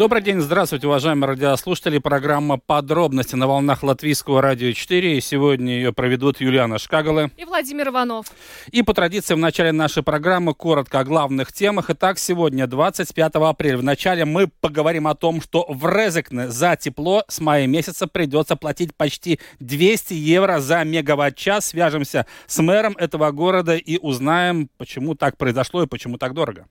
[0.00, 1.98] Добрый день, здравствуйте, уважаемые радиослушатели.
[1.98, 5.18] Программа «Подробности» на волнах Латвийского радио 4.
[5.18, 8.28] И сегодня ее проведут Юлиана Шкагала и Владимир Иванов.
[8.72, 11.90] И по традиции в начале нашей программы коротко о главных темах.
[11.90, 17.22] Итак, сегодня, 25 апреля, в начале мы поговорим о том, что в Резекне за тепло
[17.28, 21.66] с мая месяца придется платить почти 200 евро за мегаватт-час.
[21.66, 26.64] Свяжемся с мэром этого города и узнаем, почему так произошло и почему так дорого.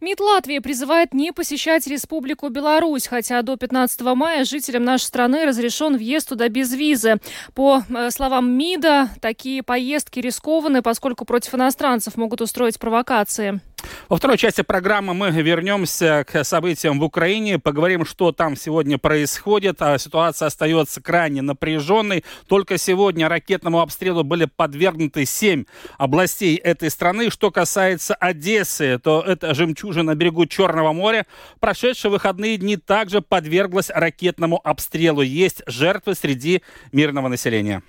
[0.00, 2.61] МИД Латвии призывает не посещать Республику Беларусь,
[3.08, 7.16] хотя до 15 мая жителям нашей страны разрешен въезд туда без визы.
[7.54, 13.60] По э, словам МИДа, такие поездки рискованы, поскольку против иностранцев могут устроить провокации.
[14.08, 19.80] Во второй части программы мы вернемся к событиям в Украине, поговорим, что там сегодня происходит.
[19.80, 22.24] А ситуация остается крайне напряженной.
[22.46, 25.64] Только сегодня ракетному обстрелу были подвергнуты семь
[25.98, 27.30] областей этой страны.
[27.30, 31.26] Что касается Одессы, то это жемчужина на берегу Черного моря.
[31.60, 35.22] Прошедшие выходные дни также подверглась ракетному обстрелу.
[35.22, 36.62] Есть жертвы среди
[36.92, 37.82] мирного населения.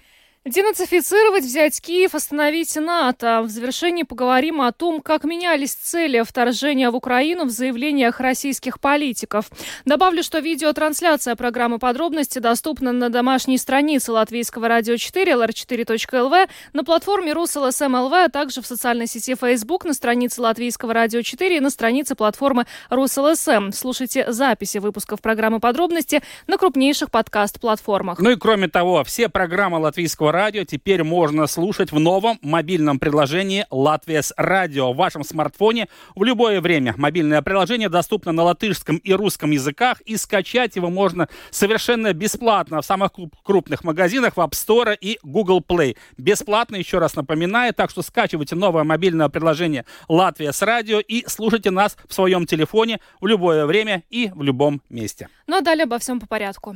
[0.46, 3.44] Денацифицировать, взять Киев, остановить НАТО.
[3.44, 9.46] В завершении поговорим о том, как менялись цели вторжения в Украину в заявлениях российских политиков.
[9.86, 17.32] Добавлю, что видеотрансляция программы «Подробности» доступна на домашней странице Латвийского радио 4, lr4.lv, на платформе
[17.32, 22.16] RusLSM.lv, а также в социальной сети Facebook, на странице Латвийского радио 4 и на странице
[22.16, 23.72] платформы RusLSM.
[23.72, 28.20] Слушайте записи выпусков программы «Подробности» на крупнейших подкаст-платформах.
[28.20, 33.68] Ну и кроме того, все программы Латвийского радио теперь можно слушать в новом мобильном приложении
[33.70, 36.96] «Латвия с радио» в вашем смартфоне в любое время.
[36.98, 42.86] Мобильное приложение доступно на латышском и русском языках, и скачать его можно совершенно бесплатно в
[42.86, 43.12] самых
[43.44, 45.96] крупных магазинах в App Store и Google Play.
[46.18, 51.70] Бесплатно, еще раз напоминаю, так что скачивайте новое мобильное приложение «Латвия с радио» и слушайте
[51.70, 55.30] нас в своем телефоне в любое время и в любом месте.
[55.46, 56.76] Ну а далее обо всем по порядку.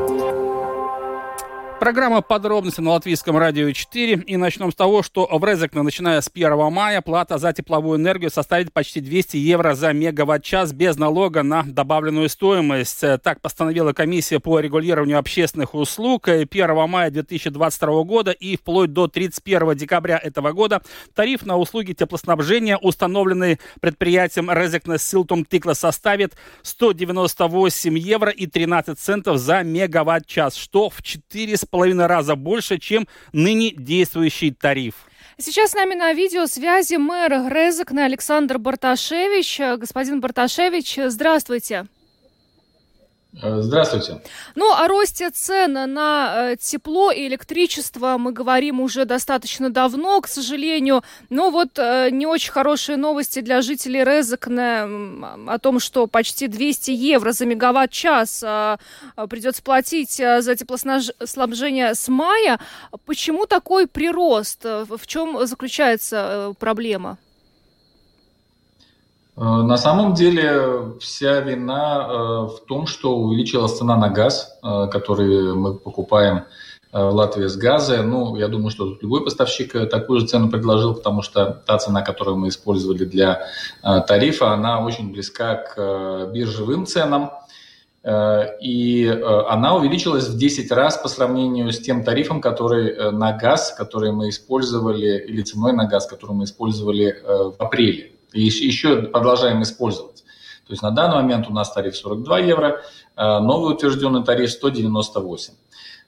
[1.81, 4.25] Программа «Подробности» на Латвийском радио 4.
[4.27, 8.29] И начнем с того, что в Резекне, начиная с 1 мая, плата за тепловую энергию
[8.29, 13.03] составит почти 200 евро за мегаватт-час без налога на добавленную стоимость.
[13.23, 19.75] Так постановила комиссия по регулированию общественных услуг 1 мая 2022 года и вплоть до 31
[19.75, 20.83] декабря этого года
[21.15, 29.39] тариф на услуги теплоснабжения, установленный предприятием Резекне Силтум Тикла, составит 198 евро и 13 центов
[29.39, 34.93] за мегаватт-час, что в 4,5 половиной раза больше, чем ныне действующий тариф.
[35.37, 39.59] Сейчас с нами на видеосвязи мэр Резекна Александр Барташевич.
[39.77, 41.87] Господин Барташевич, здравствуйте.
[43.39, 44.21] Э, здравствуйте.
[44.55, 50.27] Ну, о росте цен на э, тепло и электричество мы говорим уже достаточно давно, к
[50.27, 51.03] сожалению.
[51.29, 54.89] Но вот э, не очень хорошие новости для жителей Резекна
[55.47, 58.43] о том, что почти 200 евро за мегаватт-час
[59.29, 62.59] придется платить за теплоснабжение с мая.
[63.05, 64.63] Почему такой прирост?
[64.63, 67.17] В чем заключается проблема?
[69.37, 72.13] Э, на самом деле вся вина э,
[72.55, 76.43] в том, что увеличилась цена на газ, э, который мы покупаем
[76.91, 78.03] в Латвии с газа.
[78.03, 82.35] Ну, я думаю, что любой поставщик такую же цену предложил, потому что та цена, которую
[82.35, 83.47] мы использовали для
[83.81, 87.31] тарифа, она очень близка к биржевым ценам.
[88.61, 89.07] И
[89.47, 94.27] она увеличилась в 10 раз по сравнению с тем тарифом, который на газ, который мы
[94.27, 100.23] использовали, или ценой на газ, который мы использовали в апреле и еще продолжаем использовать.
[100.71, 102.81] То есть на данный момент у нас тариф 42 евро,
[103.17, 105.53] э, новый утвержденный тариф 198.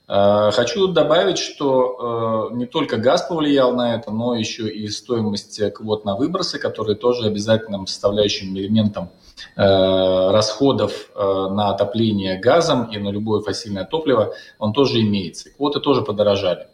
[0.07, 5.73] Э, хочу добавить, что э, не только газ повлиял на это, но еще и стоимость
[5.73, 9.09] квот на выбросы, которые тоже обязательным составляющим элементом
[9.55, 15.49] расходов на отопление газом и на любое фасильное топливо, он тоже имеется.
[15.49, 16.67] Квоты тоже подорожали.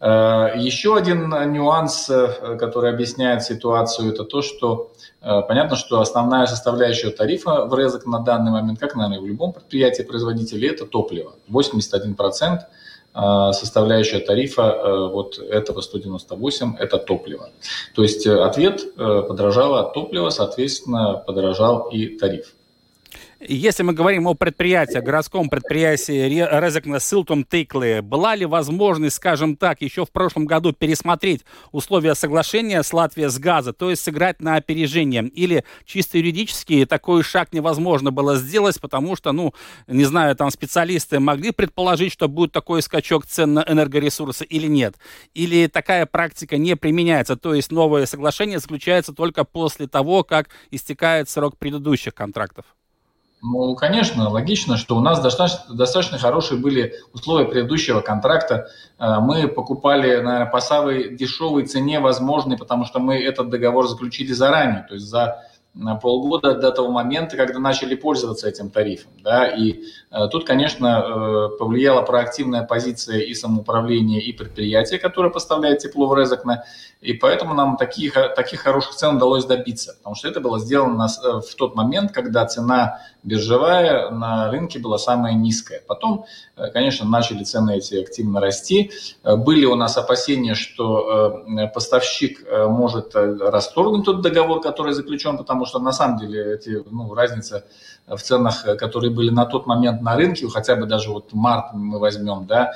[0.00, 6.46] Э, еще один нюанс, э, который объясняет ситуацию, это то, что э, понятно, что основная
[6.46, 11.34] составляющая тарифа в РЭЗок на данный момент, как, наверное, в любом предприятии производителя, это топливо.
[11.50, 12.60] 81%
[13.52, 17.48] составляющая тарифа вот этого 198– это топливо.
[17.94, 22.54] То есть ответ подорожало от топлива, соответственно, подорожал и тариф.
[23.40, 29.80] Если мы говорим о предприятии, городском предприятии Резекна Силтум Тыклы, была ли возможность, скажем так,
[29.80, 34.56] еще в прошлом году пересмотреть условия соглашения с Латвией с газа, то есть сыграть на
[34.56, 35.22] опережение?
[35.28, 39.54] Или чисто юридически такой шаг невозможно было сделать, потому что, ну,
[39.86, 44.96] не знаю, там специалисты могли предположить, что будет такой скачок цен на энергоресурсы или нет?
[45.34, 51.28] Или такая практика не применяется, то есть новое соглашение заключается только после того, как истекает
[51.28, 52.64] срок предыдущих контрактов?
[53.40, 58.68] Ну, конечно, логично, что у нас достаточно, достаточно хорошие были условия предыдущего контракта.
[58.98, 64.32] Э, мы покупали наверное, по самой дешевой цене возможной, потому что мы этот договор заключили
[64.32, 65.44] заранее, то есть за
[66.00, 69.12] полгода до того момента, когда начали пользоваться этим тарифом.
[69.22, 69.46] Да?
[69.46, 76.08] И э, тут, конечно, э, повлияла проактивная позиция и самоуправления, и предприятия, которое поставляет тепло
[76.08, 76.64] в Резакне.
[77.00, 81.40] И поэтому нам таких, таких хороших цен удалось добиться, потому что это было сделано на,
[81.40, 85.82] в тот момент, когда цена биржевая на рынке была самая низкая.
[85.86, 86.26] Потом,
[86.56, 88.90] э, конечно, начали цены эти активно расти.
[89.24, 91.44] Э, были у нас опасения, что
[91.74, 97.64] поставщик может расторгнуть тот договор, который заключен, потому что на самом деле эти, ну, разница
[98.06, 101.98] в ценах, которые были на тот момент на рынке, хотя бы даже вот март мы
[101.98, 102.72] возьмем, да,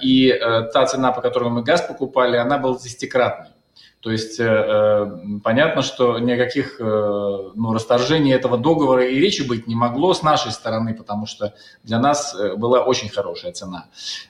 [0.00, 0.32] и
[0.72, 3.55] та цена, по которой мы газ покупали, она была десятикратной.
[4.06, 5.06] То есть э, э,
[5.42, 10.52] понятно, что никаких э, ну, расторжений этого договора и речи быть не могло с нашей
[10.52, 13.86] стороны, потому что для нас была очень хорошая цена.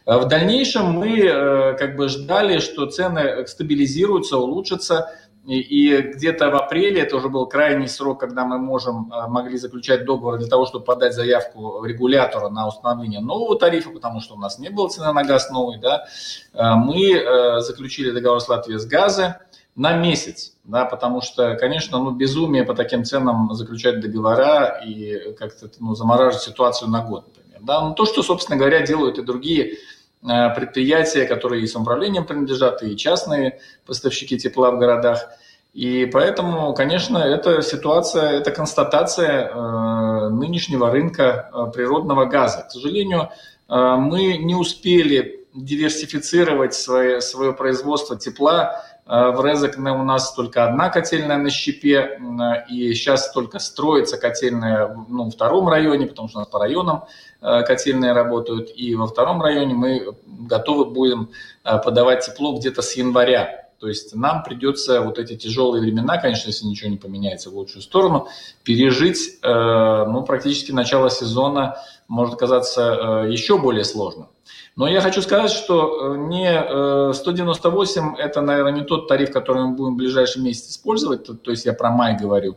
[0.06, 5.11] В дальнейшем мы как бы ждали, что цены стабилизируются, улучшатся,
[5.44, 10.06] и, и где-то в апреле, это уже был крайний срок, когда мы можем, могли заключать
[10.06, 14.58] договор для того, чтобы подать заявку регулятора на установление нового тарифа, потому что у нас
[14.58, 16.06] не было цены на газ новый, да,
[16.55, 19.43] мы заключили договор с Латвией с газа,
[19.76, 25.70] на месяц, да, потому что, конечно, ну, безумие по таким ценам заключать договора и как-то
[25.78, 27.61] ну, замораживать ситуацию на год, например.
[27.62, 27.82] Да?
[27.82, 29.75] Ну, то, что, собственно говоря, делают и другие
[30.23, 35.28] э, предприятия, которые и самоуправлением принадлежат, и частные поставщики тепла в городах.
[35.75, 42.64] И поэтому, конечно, эта ситуация, это констатация э, нынешнего рынка э, природного газа.
[42.67, 43.28] К сожалению,
[43.69, 50.91] э, мы не успели диверсифицировать свое, свое производство тепла в Резекне у нас только одна
[50.91, 52.20] котельная на щепе,
[52.69, 57.05] и сейчас только строится котельная ну, во втором районе, потому что у нас по районам
[57.41, 61.31] э, котельные работают, и во втором районе мы готовы будем
[61.62, 63.65] э, подавать тепло где-то с января.
[63.87, 67.83] То есть нам придется вот эти тяжелые времена, конечно, если ничего не поменяется в лучшую
[67.83, 68.27] сторону,
[68.65, 71.77] пережить ну, практически начало сезона
[72.09, 74.27] может оказаться еще более сложным.
[74.75, 79.62] Но я хочу сказать, что э, не 198 э, это, наверное, не тот тариф, который
[79.67, 82.56] мы будем в ближайший месяц использовать, то, есть я про май говорю,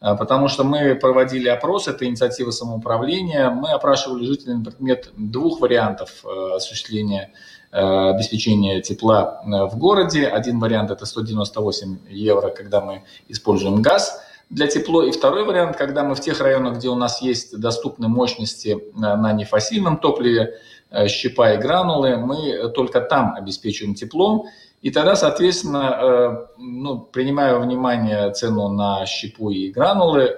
[0.00, 6.24] потому что мы проводили опрос, это инициатива самоуправления, мы опрашивали жителей на предмет двух вариантов
[6.24, 7.32] э, осуществления
[7.70, 10.26] обеспечения тепла в городе.
[10.26, 14.20] Один вариант это 198 евро, когда мы используем газ
[14.50, 15.02] для тепло.
[15.02, 19.32] И второй вариант, когда мы в тех районах, где у нас есть доступные мощности на
[19.32, 20.54] нефасильном топливе,
[20.90, 24.46] Э, щепа и гранулы, мы только там обеспечиваем теплом.
[24.80, 30.36] И тогда, соответственно, э, ну, принимая во внимание цену на щепу и гранулы,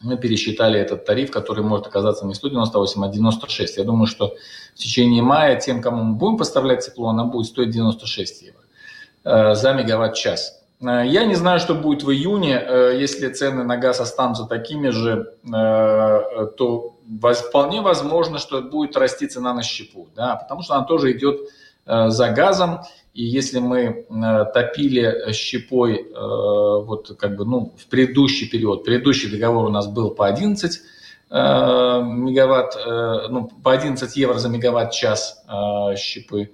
[0.00, 3.76] мы пересчитали этот тариф, который может оказаться не 198, а 96.
[3.76, 4.34] Я думаю, что
[4.74, 8.60] в течение мая тем, кому мы будем поставлять тепло, она будет стоить 96 евро
[9.24, 10.54] э, за мегаватт-час.
[10.80, 12.52] Я не знаю, что будет в июне.
[13.00, 16.98] Если цены на газ останутся такими же, то
[17.48, 21.40] вполне возможно, что будет расти цена на щепу, да, потому что она тоже идет
[21.86, 22.82] э, за газом,
[23.18, 29.28] и если мы э, топили щепой э, вот как бы, ну, в предыдущий период, предыдущий
[29.28, 30.80] договор у нас был по 11
[31.30, 32.74] мегаватт,
[33.28, 35.44] ну, по 11 евро за мегаватт-час
[35.98, 36.52] щепы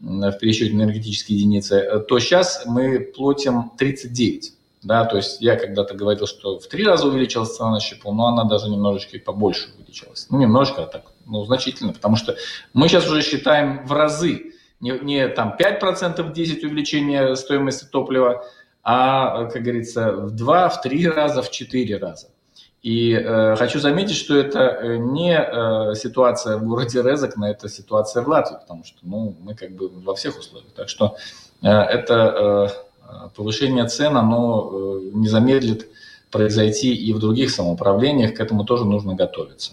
[0.00, 4.54] в пересчете на энергетические единицы, то сейчас мы платим 39.
[4.82, 8.28] Да, то есть я когда-то говорил, что в три раза увеличилась цена на щепу, но
[8.28, 10.26] она даже немножечко и побольше увеличилась.
[10.30, 12.36] Ну, немножко, а так, ну, значительно, потому что
[12.72, 14.53] мы сейчас уже считаем в разы,
[14.84, 18.44] не, не там 5% 10 увеличения стоимости топлива,
[18.82, 22.28] а, как говорится, в два, в три раза, в четыре раза.
[22.82, 28.22] И э, хочу заметить, что это э, не э, ситуация в городе Резакна, это ситуация
[28.22, 30.70] в Латвии, потому что ну, мы как бы во всех условиях.
[30.74, 31.16] Так что
[31.62, 32.68] э, это
[33.08, 35.88] э, повышение цен, оно э, не замедлит
[36.34, 39.72] произойти и в других самоуправлениях, к этому тоже нужно готовиться.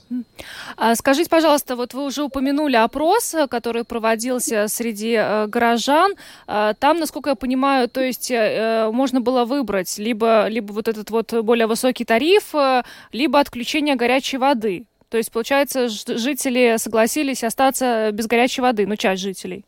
[0.77, 6.13] А скажите, пожалуйста, вот вы уже упомянули опрос, который проводился среди э, горожан.
[6.48, 11.10] Э, там, насколько я понимаю, то есть э, можно было выбрать либо, либо вот этот
[11.10, 14.86] вот более высокий тариф, э, либо отключение горячей воды.
[15.10, 19.65] То есть, получается, жители согласились остаться без горячей воды, ну, часть жителей.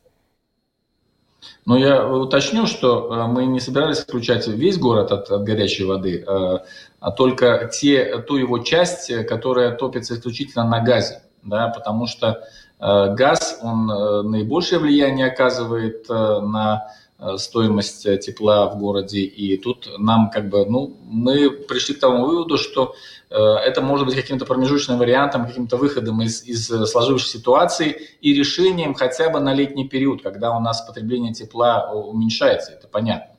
[1.66, 6.24] Но я уточню, что э, мы не собирались исключать весь город от, от горячей воды,
[6.26, 6.58] э,
[7.00, 11.22] а только те, ту его часть, которая топится исключительно на газе.
[11.44, 12.44] Да, потому что
[12.80, 13.88] э, газ, он
[14.30, 16.88] наибольшее влияние оказывает на
[17.38, 19.20] стоимость тепла в городе.
[19.20, 24.06] И тут нам как бы, ну, мы пришли к тому выводу, что Э, это может
[24.06, 29.54] быть каким-то промежуточным вариантом, каким-то выходом из, из сложившейся ситуации и решением хотя бы на
[29.54, 33.36] летний период, когда у нас потребление тепла уменьшается, это понятно.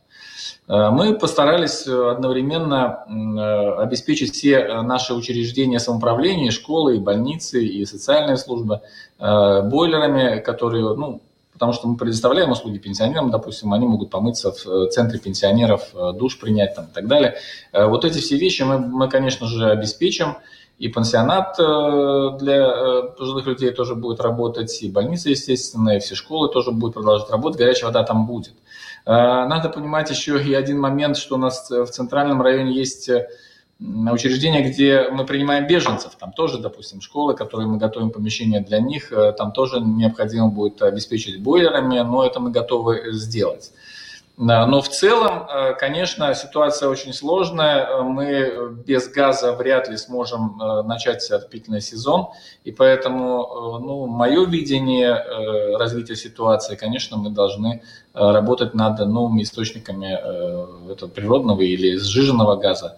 [0.67, 8.37] Э, мы постарались одновременно э, обеспечить все наши учреждения самоуправления, школы, и больницы, и социальные
[8.37, 8.81] службы
[9.19, 11.23] бойлерами, которые, ну,
[11.55, 16.13] потому что мы предоставляем услуги пенсионерам, допустим, они могут помыться в э, центре пенсионеров, э,
[16.13, 17.37] душ принять там, и так далее.
[17.73, 20.37] Э, вот эти все вещи мы, мы конечно же, обеспечим.
[20.77, 26.73] И пансионат для пожилых людей тоже будет работать, и больница, естественно, и все школы тоже
[26.73, 28.55] будут продолжать работать, горячая вода там будет.
[29.07, 33.09] Надо понимать еще и один момент, что у нас в центральном районе есть
[34.13, 39.13] учреждения, где мы принимаем беженцев, там тоже, допустим, школы, которые мы готовим помещения для них,
[39.13, 43.73] э, там тоже необходимо будет обеспечить бойлерами, но это мы готовы сделать.
[44.37, 48.03] Но в целом, э, конечно, ситуация очень сложная.
[48.03, 52.27] Мы без газа вряд ли сможем э, начать отопительный сезон.
[52.65, 61.09] И поэтому, ну, мое видение развития ситуации, конечно, мы должны работать над новыми источниками этого
[61.09, 62.97] природного или сжиженного газа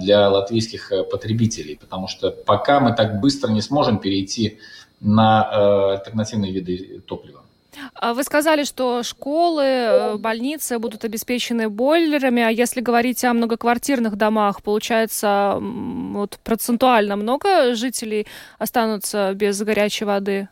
[0.00, 1.76] для латвийских потребителей.
[1.76, 4.58] Потому что пока мы так быстро не сможем перейти
[5.00, 7.45] на альтернативные виды топлива.
[7.94, 14.16] А вы сказали, что школы, э, больницы будут обеспечены бойлерами, а если говорить о многоквартирных
[14.16, 18.26] домах, получается, вот процентуально много жителей
[18.58, 20.48] останутся без горячей воды?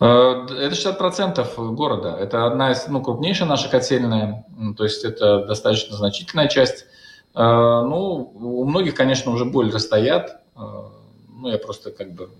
[0.00, 2.16] Э, это 60% города.
[2.18, 4.44] Это одна из, ну, крупнейшая наша котельная,
[4.76, 6.86] то есть это достаточно значительная часть.
[7.34, 10.40] Э, ну, у многих, конечно, уже бойлеры стоят.
[10.56, 12.30] Ну, я просто как бы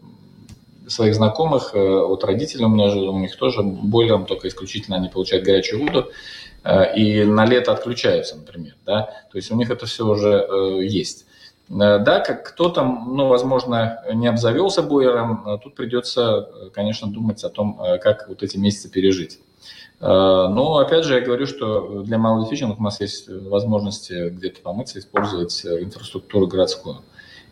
[0.89, 5.09] своих знакомых, э, от родителей у меня же, у них тоже бойлером, только исключительно они
[5.09, 6.11] получают горячую воду,
[6.65, 10.85] э, и на лето отключаются, например, да, то есть у них это все уже э,
[10.85, 11.27] есть.
[11.69, 18.29] Да, как кто-то, ну, возможно, не обзавелся бойлером, тут придется, конечно, думать о том, как
[18.29, 19.41] вот эти месяцы пережить.
[20.01, 25.67] Но, опять же, я говорю, что для малообеспеченных у нас есть возможности где-то помыться, использовать
[25.67, 26.99] инфраструктуру городскую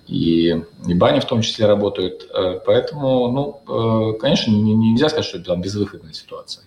[0.06, 2.28] и, и бани в том числе работают.
[2.32, 6.64] Э, поэтому, ну, э, конечно, нельзя сказать, что это там безвыходная ситуация.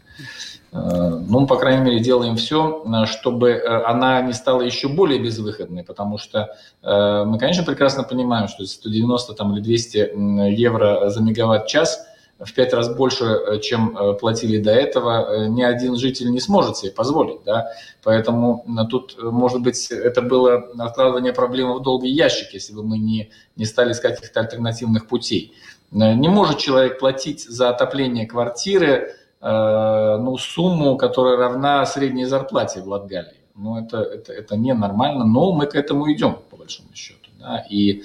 [0.72, 5.84] Э, ну, мы, по крайней мере, делаем все, чтобы она не стала еще более безвыходной,
[5.84, 12.08] потому что мы, конечно, прекрасно понимаем, что 190 там, или 200 евро за мегаватт-час–
[12.39, 16.39] в пять раз больше, э, чем э, платили до этого, э, ни один житель не
[16.39, 17.44] сможет себе позволить.
[17.44, 17.72] Да?
[18.03, 23.32] Поэтому тут, может быть, это было откладывание проблемы в долгий ящик, если бы мы не,
[23.56, 25.53] не стали искать каких-то альтернативных путей.
[25.91, 33.38] Не может человек платить за отопление квартиры ну, сумму, которая равна средней зарплате в Латгалии.
[33.56, 37.29] Ну, это, это, это ненормально, но мы к этому идем, по большому счету.
[37.39, 37.65] Да?
[37.70, 38.03] И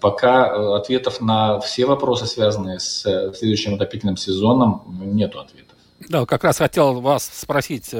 [0.00, 4.82] пока э, ответов на все вопросы, связанные с э, следующим отопительным сезоном,
[5.14, 5.76] нет ответов.
[6.08, 7.94] Да, как раз хотел вас спросить,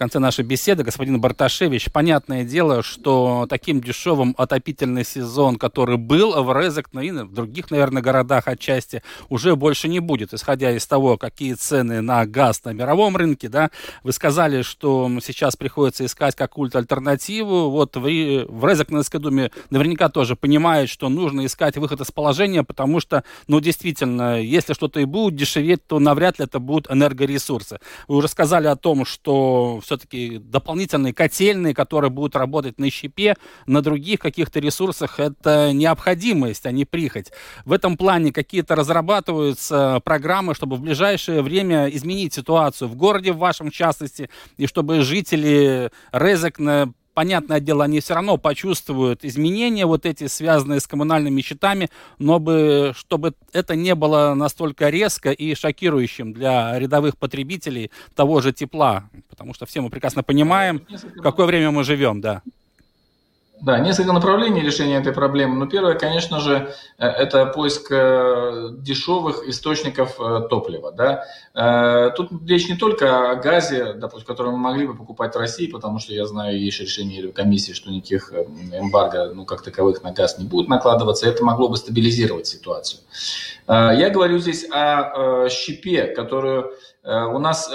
[0.00, 6.58] конце нашей беседы господин Барташевич, понятное дело, что таким дешевым отопительный сезон, который был в
[6.58, 11.52] Резекне и в других, наверное, городах отчасти, уже больше не будет, исходя из того, какие
[11.52, 13.68] цены на газ на мировом рынке, да.
[14.02, 17.68] Вы сказали, что сейчас приходится искать какую-то альтернативу.
[17.68, 23.00] Вот в, в Резекненской думе наверняка тоже понимают, что нужно искать выход из положения, потому
[23.00, 27.80] что, ну, действительно, если что-то и будет дешеветь, то навряд ли это будут энергоресурсы.
[28.08, 33.34] Вы уже сказали о том, что все-таки дополнительные котельные, которые будут работать на щепе,
[33.66, 37.32] на других каких-то ресурсах, это необходимость, а не прихоть.
[37.64, 43.38] В этом плане какие-то разрабатываются программы, чтобы в ближайшее время изменить ситуацию в городе, в
[43.38, 50.26] вашем частности, и чтобы жители Резекна понятное дело, они все равно почувствуют изменения вот эти,
[50.26, 51.88] связанные с коммунальными счетами,
[52.18, 58.52] но бы, чтобы это не было настолько резко и шокирующим для рядовых потребителей того же
[58.52, 60.86] тепла, потому что все мы прекрасно понимаем,
[61.16, 62.42] в какое время мы живем, да.
[63.62, 65.56] Да, несколько направлений решения этой проблемы.
[65.56, 70.92] Но первое, конечно же, э, это поиск э, дешевых источников э, топлива.
[70.92, 71.24] Да?
[72.16, 75.98] Тут речь не только о газе, допустим, который мы могли бы покупать в России, потому
[75.98, 80.46] что я знаю, есть решение комиссии, что никаких эмбарго, ну, как таковых на газ не
[80.46, 81.28] будет накладываться.
[81.28, 83.00] Это могло бы стабилизировать ситуацию.
[83.66, 87.70] Я говорю здесь о щепе, которую у нас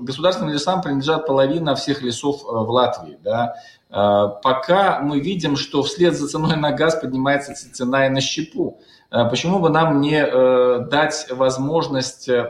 [0.00, 3.18] государственным лесам принадлежат половина всех лесов в Латвии.
[3.22, 3.54] Да?
[3.90, 8.80] А, пока мы видим, что вслед за ценой на газ поднимается цена и на щепу.
[9.10, 12.44] А, почему бы нам не э, дать возможность э,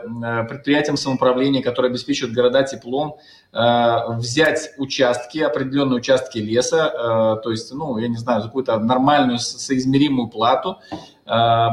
[0.49, 3.17] предприятиям самоуправления, которые обеспечивают города теплом,
[3.53, 10.27] э, взять участки, определенные участки леса, то есть, ну, я не знаю, какую-то нормальную соизмеримую
[10.29, 10.77] плату,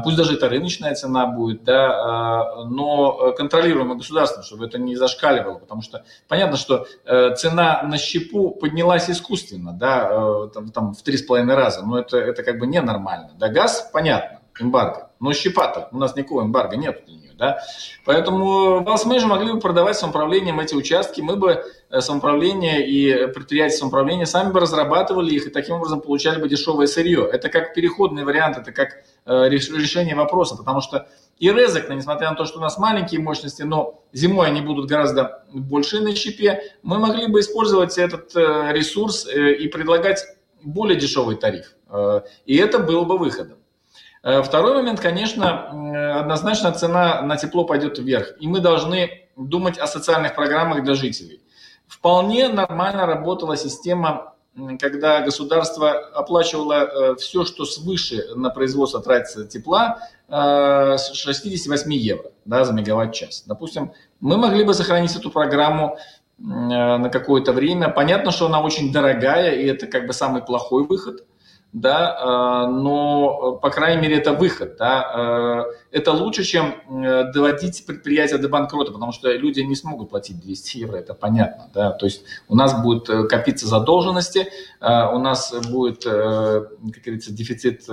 [0.04, 5.82] пусть даже это рыночная цена будет, да, но контролируемое государством, чтобы это не зашкаливало, потому
[5.82, 11.16] что понятно, что э, цена на щепу поднялась искусственно, да, э, там, там в три
[11.16, 13.30] с половиной раза, но это, это как бы ненормально.
[13.38, 17.60] Да, газ, понятно, эмбарго, но щепа-то, у нас никакого эмбарго нет для нее, да,
[18.04, 23.76] поэтому мы же могли бы продавать самоуправлением эти участки, мы бы Э, самоуправления и предприятия
[23.76, 27.28] самоуправления сами бы разрабатывали их и таким образом получали бы дешевое сырье.
[27.32, 31.08] Это как переходный вариант, это как э, решение вопроса, потому что
[31.38, 35.44] и резок, несмотря на то, что у нас маленькие мощности, но зимой они будут гораздо
[35.52, 40.24] больше на щепе, мы могли бы использовать этот э, ресурс и предлагать
[40.62, 41.76] более дешевый тариф.
[42.46, 43.58] И это было бы выходом.
[44.42, 48.32] Второй момент, конечно, однозначно цена на тепло пойдет вверх.
[48.40, 51.40] И мы должны думать о социальных программах для жителей.
[51.86, 54.34] Вполне нормально работала система,
[54.80, 62.32] когда государство оплачивало э, все, что свыше на производство тратится тепла, э, с 68 евро
[62.46, 63.44] да, за мегаватт-час.
[63.46, 65.98] Допустим, мы могли бы сохранить эту программу
[66.38, 67.90] э, на какое-то время.
[67.90, 71.24] Понятно, что она очень дорогая, и это как бы самый плохой выход–
[71.76, 77.84] да, а, но, по крайней мере, это выход, да, а, это лучше, чем э, доводить
[77.84, 82.06] предприятие до банкрота, потому что люди не смогут платить 200 евро, это понятно, да, то
[82.06, 84.48] есть у нас будет э, копиться задолженности,
[84.80, 86.64] а, у нас будет, э,
[86.94, 87.84] как говорится, дефицит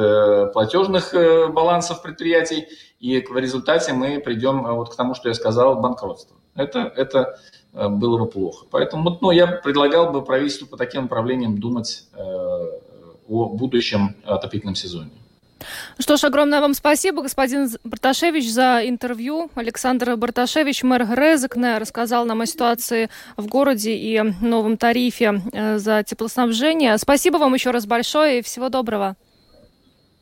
[0.54, 1.14] платежных
[1.54, 2.68] балансов предприятий,
[3.02, 6.38] и в результате мы придем вот к тому, что я сказал, банкротство.
[6.56, 7.38] Это, это
[7.74, 8.66] было бы плохо.
[8.72, 12.04] Поэтому ну, я предлагал бы правительству по таким направлениям думать
[13.28, 15.12] о будущем отопительном сезоне.
[16.00, 19.50] Что ж, огромное вам спасибо, господин Барташевич, за интервью.
[19.56, 26.04] Александр Барташевич, мэр Грезекне, рассказал нам о ситуации в городе и новом тарифе э, за
[26.04, 26.98] теплоснабжение.
[26.98, 29.16] Спасибо вам еще раз большое и всего доброго.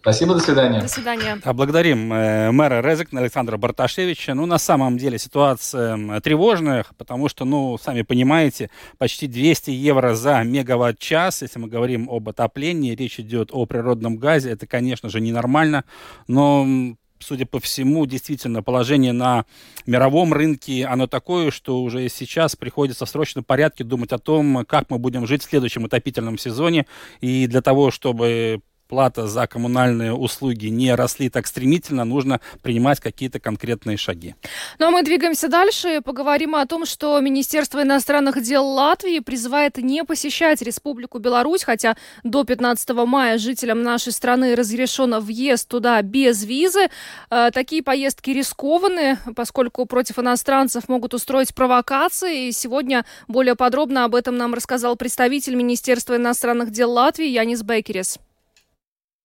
[0.01, 0.81] Спасибо, до свидания.
[0.81, 1.39] До свидания.
[1.43, 4.33] А благодарим э, мэра Резекна Александра Барташевича.
[4.33, 10.41] Ну, на самом деле ситуация тревожная, потому что, ну, сами понимаете, почти 200 евро за
[10.41, 15.85] мегаватт-час, если мы говорим об отоплении, речь идет о природном газе, это, конечно же, ненормально,
[16.27, 19.45] но судя по всему, действительно, положение на
[19.85, 24.89] мировом рынке, оно такое, что уже сейчас приходится в срочном порядке думать о том, как
[24.89, 26.87] мы будем жить в следующем отопительном сезоне.
[27.19, 33.39] И для того, чтобы плата за коммунальные услуги не росли так стремительно, нужно принимать какие-то
[33.39, 34.35] конкретные шаги.
[34.79, 39.77] Ну а мы двигаемся дальше и поговорим о том, что Министерство иностранных дел Латвии призывает
[39.77, 46.43] не посещать Республику Беларусь, хотя до 15 мая жителям нашей страны разрешен въезд туда без
[46.43, 46.89] визы.
[47.29, 52.49] Э, такие поездки рискованы, поскольку против иностранцев могут устроить провокации.
[52.49, 58.19] И сегодня более подробно об этом нам рассказал представитель Министерства иностранных дел Латвии Янис Бекерис.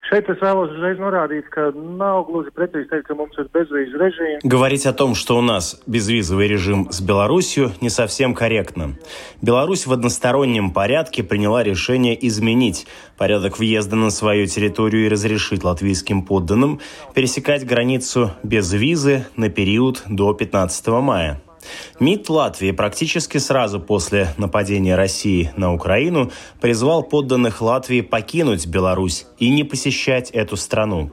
[0.07, 1.01] Šeit es vēlos uzreiz
[3.51, 4.38] bezvīzu режим.
[4.45, 8.97] Говорить о том, что у нас безвизовый режим с Беларусью, не совсем корректно.
[9.42, 12.87] Беларусь в одностороннем порядке приняла решение изменить
[13.19, 16.79] порядок въезда на свою территорию и разрешить латвийским подданным
[17.12, 21.40] пересекать границу без визы на период до 15 мая.
[22.00, 29.50] МИД Латвии практически сразу после нападения России на Украину призвал подданных Латвии покинуть Беларусь и
[29.50, 31.11] не посещать эту страну.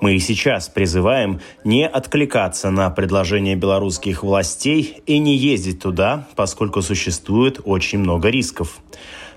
[0.00, 6.82] Мы и сейчас призываем не откликаться на предложения белорусских властей и не ездить туда, поскольку
[6.82, 8.78] существует очень много рисков.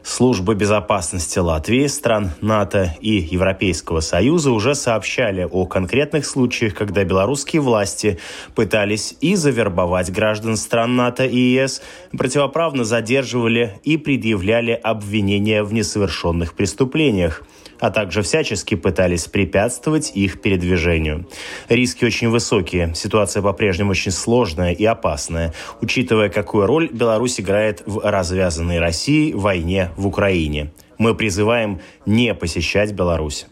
[0.03, 7.61] Службы безопасности Латвии, стран НАТО и Европейского Союза уже сообщали о конкретных случаях, когда белорусские
[7.61, 8.17] власти
[8.55, 11.81] пытались и завербовать граждан стран НАТО и ЕС,
[12.17, 17.43] противоправно задерживали и предъявляли обвинения в несовершенных преступлениях
[17.79, 21.27] а также всячески пытались препятствовать их передвижению.
[21.67, 27.99] Риски очень высокие, ситуация по-прежнему очень сложная и опасная, учитывая, какую роль Беларусь играет в
[28.03, 30.71] развязанной России войне в Украине.
[30.97, 33.47] Мы призываем не посещать Беларусь.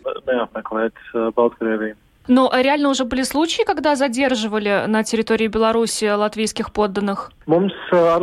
[2.28, 7.32] Но реально уже были случаи, когда задерживали на территории Беларуси латвийских подданных?
[7.48, 8.20] Uh,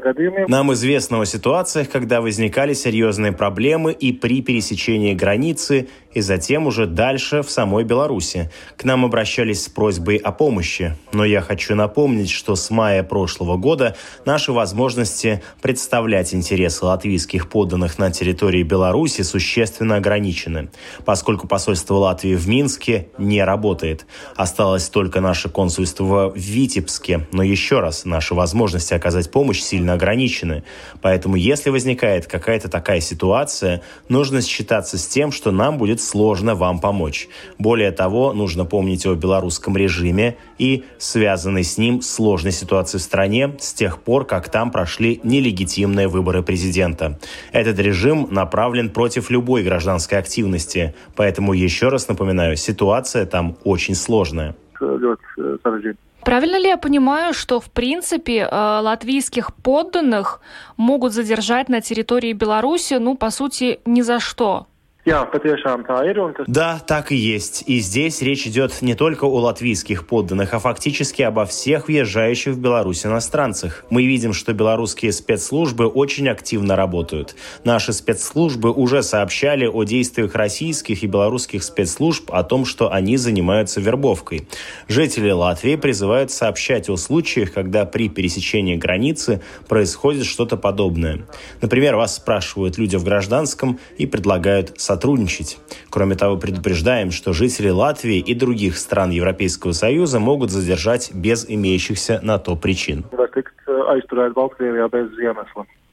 [0.00, 6.66] gadījumiem, Нам известно о ситуациях, когда возникали серьезные проблемы и при пересечении границы, и затем
[6.66, 8.50] уже дальше в самой Беларуси.
[8.76, 10.96] К нам обращались с просьбой о помощи.
[11.12, 17.98] Но я хочу напомнить, что с мая прошлого года наши возможности представлять интересы латвийских подданных
[17.98, 20.70] на территории Беларуси существенно ограничены,
[21.04, 24.06] поскольку посольство Латвии в Минске не работает.
[24.36, 27.26] Осталось только наше консульство в Витебске.
[27.32, 30.64] Но еще раз, наши возможности оказать помощь сильно ограничены.
[31.00, 36.80] Поэтому если возникает какая-то такая ситуация, нужно считаться с тем, что нам будет сложно вам
[36.80, 37.28] помочь.
[37.58, 43.54] Более того, нужно помнить о белорусском режиме и связанной с ним сложной ситуации в стране
[43.58, 47.18] с тех пор, как там прошли нелегитимные выборы президента.
[47.52, 50.94] Этот режим направлен против любой гражданской активности.
[51.16, 54.54] Поэтому еще раз напоминаю, ситуация там очень сложная.
[56.24, 60.40] Правильно ли я понимаю, что в принципе э, латвийских подданных
[60.76, 64.66] могут задержать на территории Беларуси, ну, по сути, ни за что?
[65.04, 65.82] Jā, patiešām
[66.46, 67.64] Да, так и есть.
[67.66, 72.60] И здесь речь идет не только о латвийских подданных, а фактически обо всех въезжающих в
[72.60, 73.84] Беларусь иностранцах.
[73.90, 77.34] Мы видим, что белорусские спецслужбы очень активно работают.
[77.64, 83.80] Наши спецслужбы уже сообщали о действиях российских и белорусских спецслужб о том, что они занимаются
[83.80, 84.46] вербовкой.
[84.86, 91.26] Жители Латвии призывают сообщать о случаях, когда при пересечении границы происходит что-то подобное.
[91.60, 94.91] Например, вас спрашивают люди в гражданском и предлагают сотрудничать.
[95.90, 102.20] Кроме того, предупреждаем, что жители Латвии и других стран Европейского Союза могут задержать без имеющихся
[102.22, 103.04] на то причин.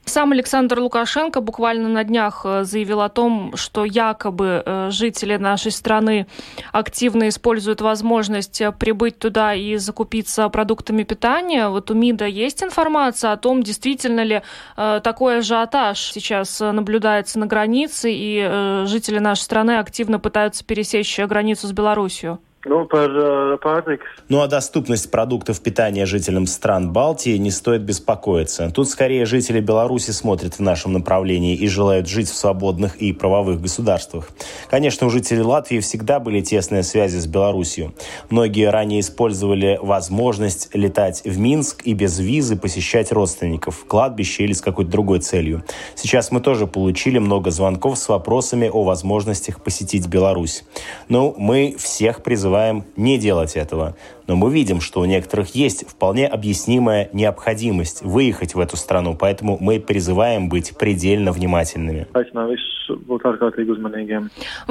[0.04, 5.70] Сам Александр Лукашенко буквально на днях э, заявил о том, что якобы э, жители нашей
[5.70, 6.26] страны
[6.72, 11.68] активно используют возможность э, прибыть туда и закупиться продуктами питания.
[11.68, 14.42] Вот у МИДа есть информация о том, действительно ли
[14.74, 21.72] такой ажиотаж сейчас наблюдается на границе, и жители нашей страны активно пытаются пересечь границу с
[21.72, 22.38] Белоруссией.
[22.62, 28.70] Par uh, pārtikas Ну а доступность продуктов питания жителям стран Балтии не стоит беспокоиться.
[28.70, 33.62] Тут скорее жители Беларуси смотрят в нашем направлении и желают жить в свободных и правовых
[33.62, 34.28] государствах.
[34.68, 37.94] Конечно, у жителей Латвии всегда были тесные связи с Беларусью.
[38.28, 44.60] Многие ранее использовали возможность летать в Минск и без визы посещать родственников, кладбище или с
[44.60, 45.64] какой-то другой целью.
[45.94, 50.64] Сейчас мы тоже получили много звонков с вопросами о возможностях посетить Беларусь.
[51.08, 52.49] Ну, мы всех призываем
[52.96, 53.96] не делать этого.
[54.26, 59.58] Но мы видим, что у некоторых есть вполне объяснимая необходимость выехать в эту страну, поэтому
[59.60, 62.06] мы призываем быть предельно внимательными.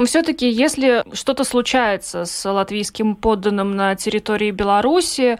[0.04, 5.38] Все-таки, если что-то случается с латвийским подданным на территории Беларуси,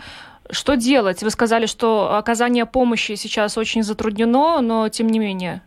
[0.51, 1.23] что делать?
[1.23, 5.63] Вы сказали, что оказание помощи сейчас очень затруднено, но тем не менее.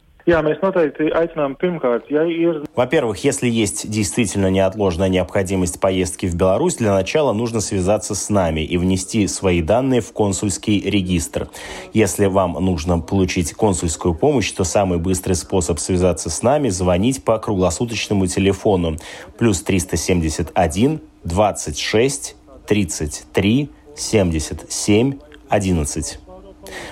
[2.76, 8.62] Во-первых, если есть действительно неотложная необходимость поездки в Беларусь, для начала нужно связаться с нами
[8.62, 11.50] и внести свои данные в консульский регистр.
[11.94, 17.38] Если вам нужно получить консульскую помощь, то самый быстрый способ связаться с нами– звонить по
[17.38, 18.98] круглосуточному телефону
[19.38, 26.20] плюс 371 26 33 77 11.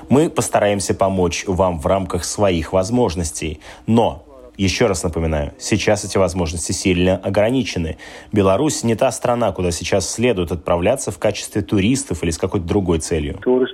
[0.10, 4.26] Мы постараемся помочь вам в рамках своих возможностей, но
[4.58, 7.98] еще раз напоминаю, сейчас эти возможности сильно ограничены.
[8.32, 13.00] Беларусь не та страна, куда сейчас следует отправляться в качестве туристов или с какой-то другой
[13.00, 13.40] целью.
[13.46, 13.66] Ну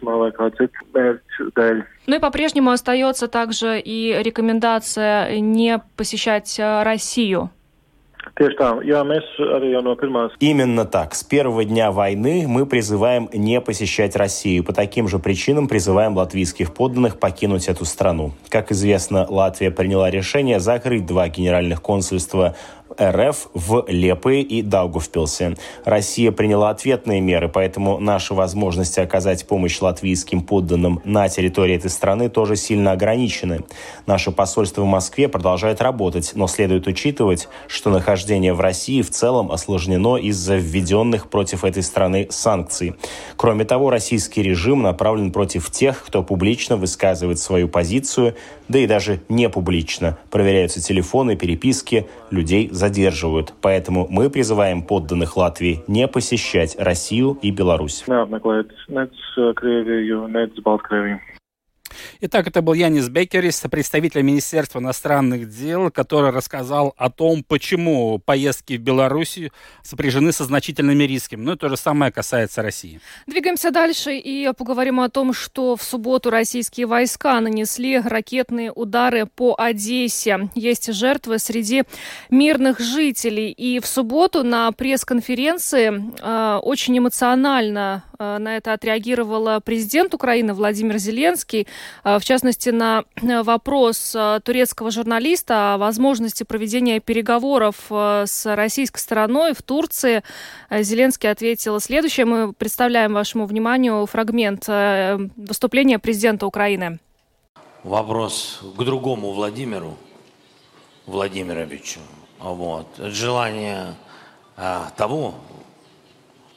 [2.16, 7.50] и по-прежнему остается также и рекомендация не посещать э, Россию.
[10.40, 11.16] Именно так.
[11.16, 14.64] С первого дня войны мы призываем не посещать Россию.
[14.64, 18.34] По таким же причинам призываем латвийских подданных покинуть эту страну.
[18.50, 22.56] Как известно, Латвия приняла решение закрыть два генеральных консульства
[23.00, 25.56] РФ в Лепе и Даугавпилсе.
[25.86, 32.30] Россия приняла ответные меры, поэтому наши возможности оказать помощь латвийским подданным на территории этой страны
[32.30, 33.62] тоже сильно ограничены.
[34.06, 39.52] Наше посольство в Москве продолжает работать, но следует учитывать, что нахождение в России в целом
[39.52, 42.96] осложнено из-за введенных против этой страны санкций.
[43.36, 48.36] Кроме того, российский режим направлен против тех, кто публично высказывает свою позицию,
[48.68, 50.18] да и даже не публично.
[50.30, 53.54] Проверяются телефоны, переписки, людей задерживают.
[53.62, 58.04] Поэтому мы призываем подданных Латвии не посещать Россию и Беларусь.
[62.22, 68.78] Итак, это был Янис Бекерис, представитель Министерства иностранных дел, который рассказал о том, почему поездки
[68.78, 69.52] в Белоруссию
[69.84, 71.42] сопряжены со значительными рисками.
[71.42, 73.00] Ну и то же самое касается России.
[73.28, 79.56] Двигаемся дальше и поговорим о том, что в субботу российские войска нанесли ракетные удары по
[79.58, 80.50] Одессе.
[80.56, 81.84] Есть жертвы среди
[82.30, 83.52] мирных жителей.
[83.52, 91.68] И в субботу на пресс-конференции э, очень эмоционально на это отреагировал президент Украины Владимир Зеленский.
[92.04, 99.00] Э, в частности, на э, вопрос э, турецкого журналиста о возможности проведения переговоров с российской
[99.00, 100.24] стороной в Турции,
[100.70, 102.26] Зеленский ответил следующее.
[102.26, 107.00] Мы представляем вашему вниманию фрагмент выступления президента Украины.
[107.84, 109.98] Вопрос к другому Владимиру
[111.06, 112.00] Владимировичу.
[112.40, 112.88] Вот.
[112.98, 113.96] Желание
[114.98, 115.36] того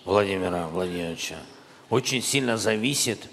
[0.05, 1.37] Владимира Владимировича
[1.91, 3.29] очень сильно зависит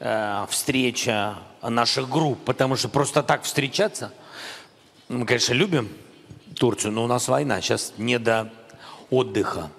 [0.00, 4.12] э, встреча наших групп, потому что просто так встречаться,
[5.08, 5.88] мы, конечно, любим
[6.56, 8.52] Турцию, но у нас война, сейчас не до
[9.08, 9.70] отдыха,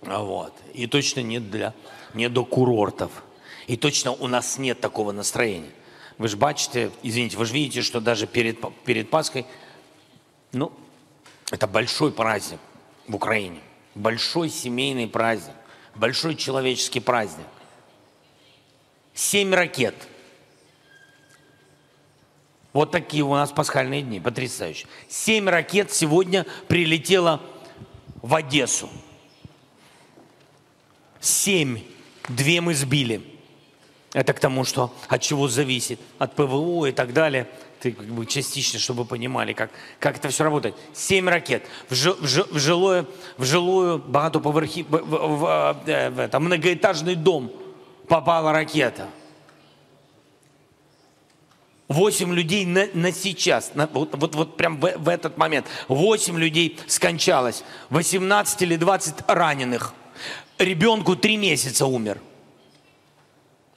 [0.00, 1.74] вот, и точно нет для,
[2.14, 3.10] не до курортов,
[3.66, 5.70] и точно у нас нет такого настроения.
[6.16, 9.44] Вы же бачите, извините, вы же видите, что даже перед, перед Пасхой,
[10.52, 10.72] ну,
[11.50, 12.60] это большой праздник
[13.06, 13.60] в Украине,
[13.94, 15.55] большой семейный праздник,
[15.96, 17.46] большой человеческий праздник.
[19.14, 19.94] Семь ракет.
[22.72, 24.86] Вот такие у нас пасхальные дни, потрясающе.
[25.08, 27.40] Семь ракет сегодня прилетело
[28.20, 28.90] в Одессу.
[31.20, 31.80] Семь.
[32.28, 33.22] Две мы сбили.
[34.12, 36.00] Это к тому, что от чего зависит.
[36.18, 37.48] От ПВО и так далее.
[37.86, 39.70] Ты как бы частично, чтобы понимали, как,
[40.00, 40.74] как это все работает.
[40.92, 41.64] Семь ракет.
[41.88, 43.06] В, жи, в, жи, в, жилое,
[43.38, 47.52] в жилую багатоповерхи, в, в, в, в, в это, многоэтажный дом–
[48.06, 49.08] попала ракета.
[51.88, 55.66] Восемь людей на, на сейчас, на, вот, вот, вот прям в, в этот момент.
[55.86, 57.62] Восемь людей скончалось.
[57.90, 59.94] 18 или 20 раненых.
[60.58, 62.20] Ребенку три месяца умер.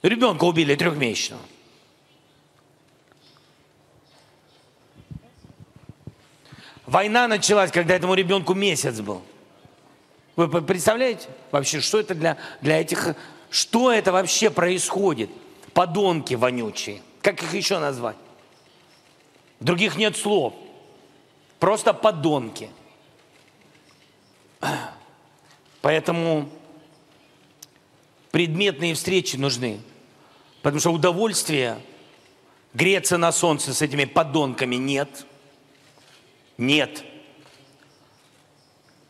[0.02, 1.42] Ребенка убили трехмесячного.
[6.90, 9.22] Война началась, когда этому ребенку месяц был.
[10.34, 13.14] Вы представляете вообще, что это для, для этих
[13.48, 15.30] что это вообще происходит?
[15.72, 17.00] Подонки вонючие.
[17.22, 18.16] Как их еще назвать?
[19.60, 20.52] Других нет слов.
[21.60, 22.70] Просто подонки.
[25.82, 26.48] Поэтому
[28.32, 29.80] предметные встречи нужны.
[30.62, 31.78] Потому что удовольствия
[32.74, 35.24] греться на солнце с этими подонками нет.
[36.60, 37.02] Нет.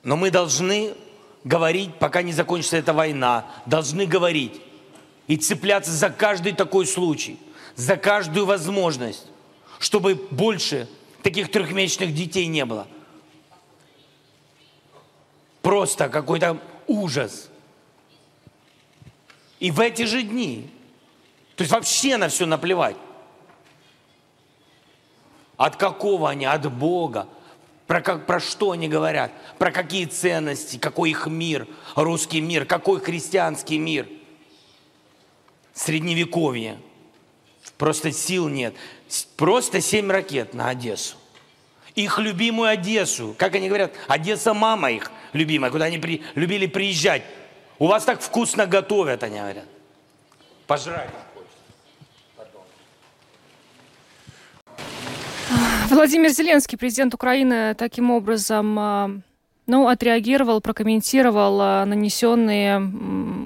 [0.04, 0.94] Но мы должны
[1.42, 3.44] говорить, пока не закончится эта война.
[3.66, 4.62] Должны говорить.
[5.26, 7.40] И цепляться за каждый такой случай,
[7.74, 9.26] за каждую возможность,
[9.80, 10.88] чтобы больше
[11.24, 12.86] таких трехмесячных детей не было.
[15.60, 17.50] Просто какой-то ужас.
[19.58, 20.70] И в эти же дни,
[21.56, 22.96] то есть вообще на все наплевать.
[25.56, 26.44] От какого они?
[26.44, 27.26] От Бога.
[27.90, 29.32] Про, как, про что они говорят?
[29.58, 30.76] Про какие ценности?
[30.76, 31.66] Какой их мир?
[31.96, 32.64] Русский мир?
[32.64, 34.06] Какой христианский мир?
[35.74, 36.78] Средневековье.
[37.78, 38.76] Просто сил нет.
[39.36, 41.16] Просто семь ракет на Одессу.
[41.96, 43.34] Их любимую Одессу.
[43.36, 43.92] Как они говорят?
[44.06, 47.24] Одесса мама их любимая, куда они при, любили приезжать.
[47.80, 49.66] У вас так вкусно готовят, они говорят.
[50.68, 51.10] Пожрать.
[55.90, 59.10] Владимир Зеленский, президент Украины, таким образом а,
[59.66, 62.80] ну, отреагировал, прокомментировал а, нанесенные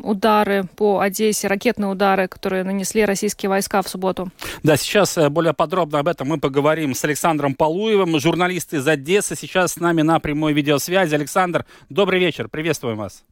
[0.03, 4.31] удары по Одессе, ракетные удары, которые нанесли российские войска в субботу.
[4.63, 9.37] Да, сейчас э, более подробно об этом мы поговорим с Александром Полуевым, журналист из Одессы.
[9.37, 11.15] Сейчас с нами на прямой видеосвязи.
[11.15, 13.25] Александр, добрый вечер, приветствуем вас.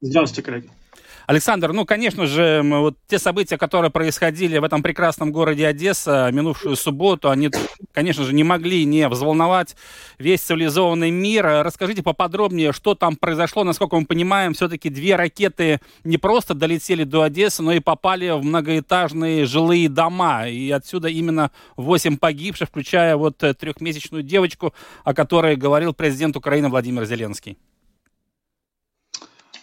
[0.00, 0.70] Здравствуйте, коллеги.
[1.26, 6.76] Александр, ну, конечно же, вот те события, которые происходили в этом прекрасном городе Одесса минувшую
[6.76, 7.50] субботу, они,
[7.92, 9.74] конечно же, не могли не взволновать
[10.18, 11.44] весь цивилизованный мир.
[11.64, 13.64] Расскажите поподробнее, что там произошло.
[13.64, 18.44] Насколько мы понимаем, все-таки две ракеты не просто долетели до Одессы, но и попали в
[18.44, 20.48] многоэтажные жилые дома.
[20.48, 26.68] И отсюда именно восемь погибших, включая вот э, трехмесячную девочку, о которой говорил президент Украины
[26.68, 27.58] Владимир Зеленский.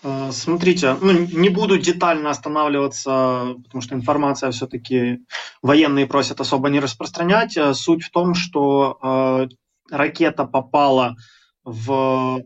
[0.03, 5.19] Э, смотрите, ну, не буду детально останавливаться, потому что информация все-таки
[5.61, 7.57] военные просят особо не распространять.
[7.57, 9.47] Э, суть в том, что э,
[9.89, 11.15] ракета попала
[11.63, 12.43] в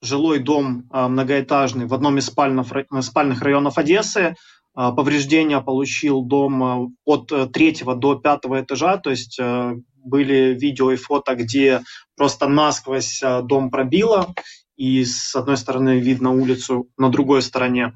[0.00, 2.68] жилой дом э, многоэтажный в одном из спальных,
[3.00, 4.36] спальных районов Одессы.
[4.74, 9.38] повреждения получил дом от третьего до пятого этажа, то есть
[10.04, 11.82] были видео и фото, где
[12.16, 14.34] просто насквозь дом пробило,
[14.82, 17.92] и с одной стороны видно улицу, на другой стороне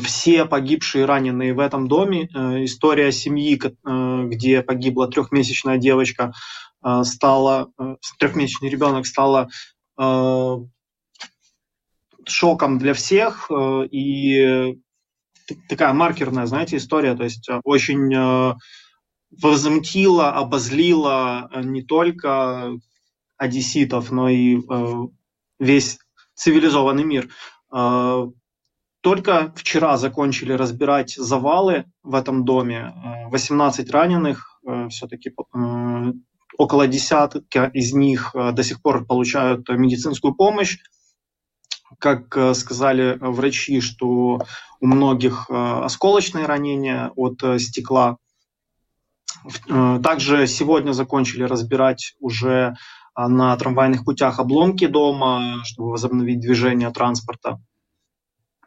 [0.00, 2.24] все погибшие раненые в этом доме.
[2.64, 6.32] История семьи, где погибла трехмесячная девочка,
[7.04, 7.70] стала,
[8.18, 9.48] трехмесячный ребенок стала
[12.26, 14.78] шоком для всех э, и
[15.68, 18.54] такая маркерная, знаете, история, то есть э, очень э,
[19.42, 22.72] возмутила, обозлила не только
[23.36, 24.58] одесситов, но и
[25.60, 26.00] весь
[26.34, 27.28] цивилизованный мир.
[29.02, 32.92] Только вчера закончили разбирать завалы в этом доме.
[33.30, 35.32] 18 раненых, все-таки
[36.58, 40.78] около десятка из них до сих пор получают медицинскую помощь
[41.98, 44.40] как сказали врачи, что
[44.80, 48.16] у многих осколочные ранения от стекла.
[49.66, 52.74] Также сегодня закончили разбирать уже
[53.28, 57.60] на трамвайных путях обломки дома, чтобы возобновить движение транспорта.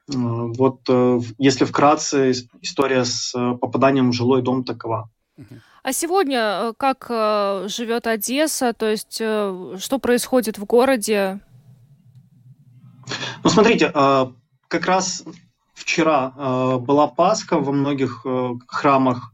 [0.07, 0.81] Вот
[1.37, 5.09] если вкратце, история с попаданием в жилой дом такова.
[5.81, 7.05] А сегодня как
[7.69, 11.39] живет Одесса, то есть что происходит в городе?
[13.43, 14.25] Ну, смотрите, э,
[14.67, 15.23] как раз
[15.73, 19.32] вчера э, была Пасха, во многих э, храмах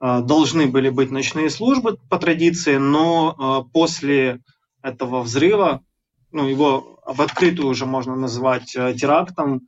[0.00, 4.40] должны были быть ночные службы по традиции, но после
[4.82, 5.82] этого взрыва,
[6.30, 9.66] ну, его в открытую уже можно назвать терактом,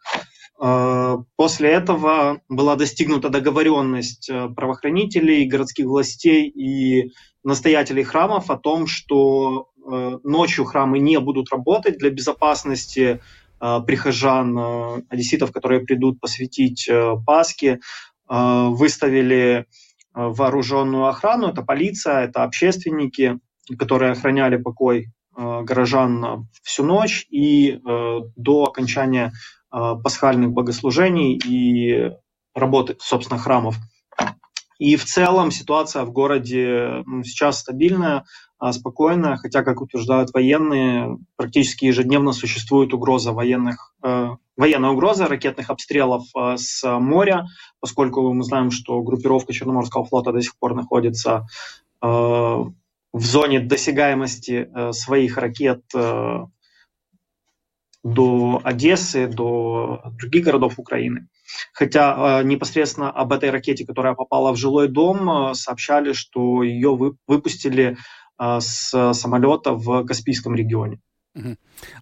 [0.57, 7.13] после этого была достигнута договоренность правоохранителей, городских властей и
[7.43, 9.71] настоятелей храмов о том, что
[10.23, 13.21] ночью храмы не будут работать для безопасности
[13.61, 17.81] Э, прихожан, э, одесситов, которые придут посвятить э, Пасхе,
[18.33, 19.67] выставили
[20.15, 23.39] вооруженную охрану, это полиция, это общественники,
[23.79, 27.81] которые охраняли покой горожан всю ночь и
[28.37, 29.33] до окончания
[29.71, 32.11] пасхальных богослужений и
[32.55, 33.77] работы, собственно, храмов.
[34.79, 38.25] И в целом ситуация в городе сейчас стабильная.
[38.61, 45.71] А, спокойно, хотя, как утверждают военные, практически ежедневно существует угроза военных, э, военная угроза ракетных
[45.71, 47.47] обстрелов э, с моря,
[47.81, 51.47] поскольку мы знаем, что группировка Черноморского флота до сих пор находится
[52.03, 55.83] э, в зоне досягаемости э, своих ракет
[58.03, 61.29] до Одессы, до других городов Украины.
[61.75, 67.99] Хотя непосредственно об этой ракете, которая попала в жилой дом, сообщали, что ее вы, выпустили
[68.39, 70.99] с самолета в Каспийском регионе.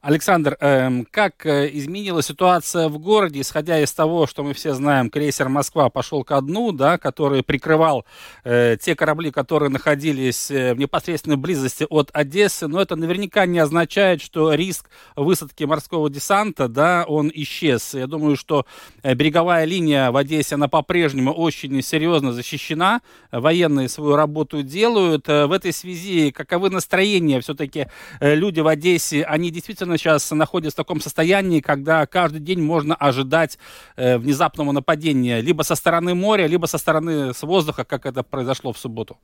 [0.01, 5.11] Александр, эм, как э, изменилась ситуация в городе, исходя из того, что мы все знаем,
[5.11, 8.07] крейсер «Москва» пошел ко дну, да, который прикрывал
[8.45, 13.59] э, те корабли, которые находились э, в непосредственной близости от Одессы, но это наверняка не
[13.59, 17.95] означает, что риск высадки морского десанта, да, он исчез.
[17.95, 18.65] Я думаю, что
[19.05, 25.29] береговая линия в Одессе, она по-прежнему очень серьезно защищена, военные свою работу делают.
[25.29, 27.87] В этой связи каковы настроения все-таки
[28.21, 33.59] люди в Одессе, они действительно сейчас находится в таком состоянии, когда каждый день можно ожидать
[33.97, 38.73] э, внезапного нападения либо со стороны моря, либо со стороны с воздуха, как это произошло
[38.73, 39.19] в субботу?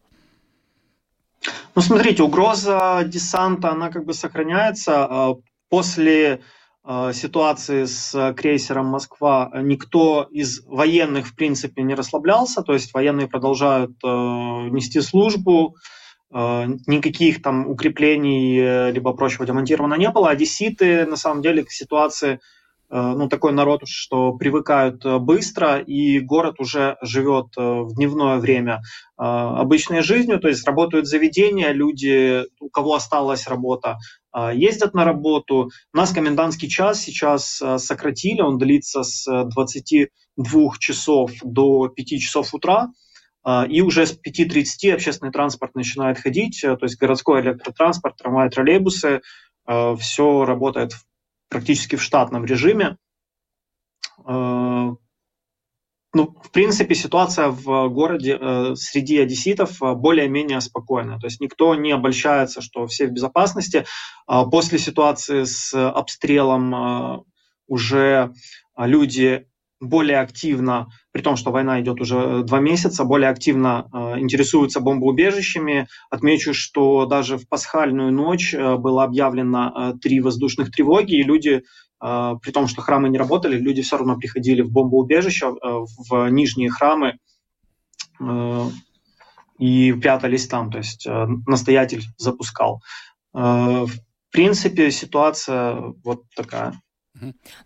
[1.75, 5.05] Ну, смотрите, угроза десанта, она как бы сохраняется.
[5.05, 5.35] А
[5.69, 6.41] после
[6.85, 13.27] э, ситуации с крейсером «Москва» никто из военных, в принципе, не расслаблялся, то есть военные
[13.27, 15.77] продолжают э, нести службу,
[16.35, 20.31] никаких там укреплений э, либо прочего демонтировано не было.
[20.31, 22.41] Одесситы, на самом деле, к ситуации,
[22.91, 28.83] э, ну, такой народ, что привыкают быстро, и город уже живет в дневное время
[29.17, 33.99] обычной жизнью, то есть работают заведения, люди, у кого осталась работа,
[34.53, 35.71] ездят на работу.
[35.93, 42.89] У нас комендантский час сейчас сократили, он длится с 22 часов до 5 часов утра.
[43.45, 48.49] А, и уже с 5.30 общественный транспорт начинает ходить, э, то есть городской электротранспорт, трамваи,
[48.49, 49.21] троллейбусы,
[49.67, 50.93] э, все работает
[51.51, 52.97] практически в штатном режиме.
[54.27, 54.95] Э,
[56.17, 58.39] ну, в принципе, ситуация в городе
[58.77, 61.19] среди одесситов более-менее спокойная.
[61.19, 63.85] То есть никто не обольщается, что все в безопасности.
[64.29, 67.25] А после ситуации с обстрелом
[67.67, 68.33] уже
[68.79, 69.49] люди
[69.81, 74.81] более активно, при том, что война идет уже э, два месяца, более активно э, интересуются
[74.81, 75.89] бомбоубежищами.
[76.11, 81.63] Отмечу, что даже в пасхальную ночь э, было объявлено три воздушных тревоги, и люди
[82.01, 87.15] при том, что храмы не работали, люди все равно приходили в бомбоубежище, в нижние храмы
[89.59, 91.07] и прятались там, то есть
[91.47, 92.83] настоятель запускал.
[93.33, 93.89] В
[94.31, 96.79] принципе, ситуация вот такая.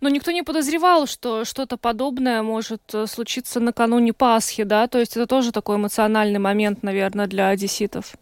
[0.01, 4.87] Но никто не подозревал, что что-то подобное может э, случиться накануне Пасхи, да?
[4.87, 8.13] То есть это тоже такой эмоциональный момент, наверное, для одесситов.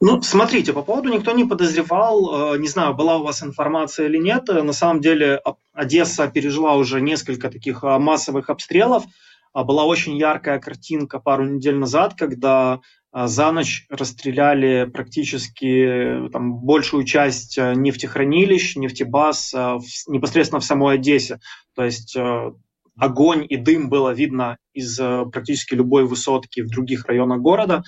[0.00, 4.18] Ну, смотрите, по поводу никто не подозревал, э, не знаю, была у вас информация или
[4.18, 5.40] нет, на самом деле
[5.72, 9.04] Одесса пережила уже несколько таких э, массовых обстрелов,
[9.52, 12.80] а была очень яркая картинка пару недель назад, когда а,
[13.14, 20.96] за ночь расстреляли практически там, большую часть э, нефтехранилищ, нефтебаз э, в, непосредственно в самой
[20.96, 21.38] Одессе.
[21.76, 22.52] То есть э,
[22.98, 27.84] огонь и дым было видно из практически любой высотки в других районах города.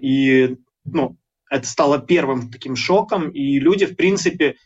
[0.00, 1.16] И ну,
[1.50, 4.56] это стало первым таким шоком, и люди, в принципе,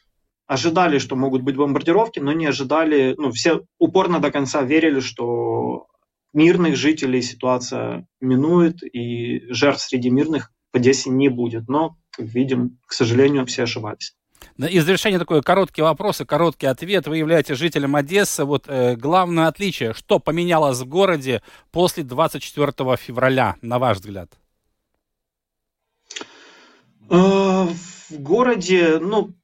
[0.46, 5.86] ожидали, что могут быть бомбардировки, но не ожидали, ну, все упорно до конца верили, что
[6.34, 11.68] мирных жителей ситуация минует, и жертв среди мирных в Одессе не будет.
[11.68, 14.14] Но, как видим, к сожалению, все ошибались.
[14.58, 17.06] И завершение такой короткий вопрос и короткий ответ.
[17.06, 18.44] Вы являетесь жителем Одессы.
[18.44, 24.30] Вот э, главное отличие, что поменялось в городе после 24 февраля, на ваш взгляд?
[27.10, 29.34] Э, в городе, ну,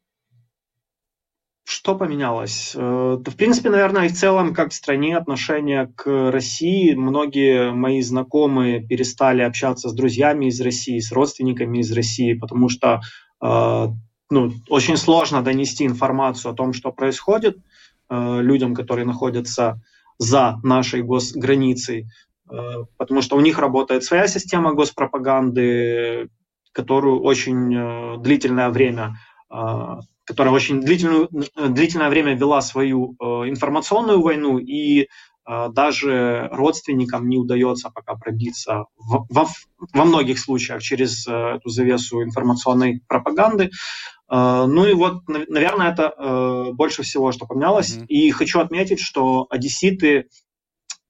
[1.70, 2.72] что поменялось?
[2.74, 6.94] Э, в принципе, наверное, и в целом, как в стране, отношение к России.
[6.94, 13.02] Многие мои знакомые перестали общаться с друзьями из России, с родственниками из России, потому что
[13.40, 13.86] э,
[14.30, 17.58] ну, очень сложно донести информацию о том, что происходит
[18.08, 19.80] э, людям, которые находятся
[20.18, 22.06] за нашей госграницей,
[22.98, 26.28] потому что у них работает своя система госпропаганды,
[26.72, 29.16] которую очень длительное время
[30.24, 35.06] которая очень длительную, длительное время вела свою э, информационную войну, и э,
[35.70, 39.48] даже родственникам не удается пока пробиться в, во,
[39.92, 43.70] во многих случаях через э, эту завесу информационной пропаганды.
[44.32, 47.96] Ну и вот, наверное, это больше всего, что поменялось.
[47.96, 48.06] Mm-hmm.
[48.06, 50.28] И хочу отметить, что одесситы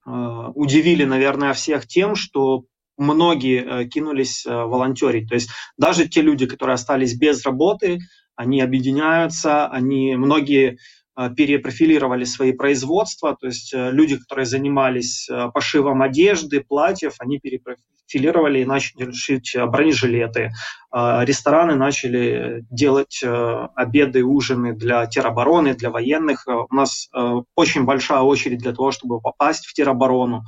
[0.06, 2.64] удивили, наверное, всех тем, что
[2.96, 5.28] многие кинулись волонтерить.
[5.28, 7.98] То есть даже те люди, которые остались без работы,
[8.40, 10.78] они объединяются, они многие
[11.14, 17.38] э, перепрофилировали свои производства, то есть э, люди, которые занимались э, пошивом одежды, платьев, они
[17.38, 20.50] перепрофилировали и начали шить бронежилеты.
[20.92, 26.48] Рестораны начали делать обеды, ужины для теробороны, для военных.
[26.48, 27.08] У нас
[27.54, 30.42] очень большая очередь для того, чтобы попасть в тероборону.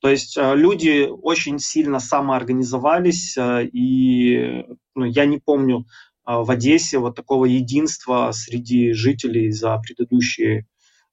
[0.00, 4.64] То есть люди очень сильно самоорганизовались, и
[4.94, 5.84] ну, я не помню а,
[6.24, 10.66] в Одессе вот такого единства среди жителей за предыдущие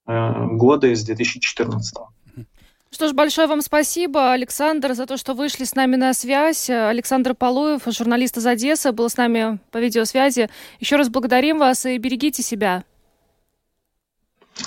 [0.08, 1.96] э, годы с 2014
[2.92, 6.72] что ж, большое вам спасибо, Александр, за то, что вышли с нами на связь.
[6.72, 10.50] Александр Полуев, журналист из Одессы, был с нами по видеосвязи.
[10.80, 12.84] Еще раз благодарим вас и берегите себя.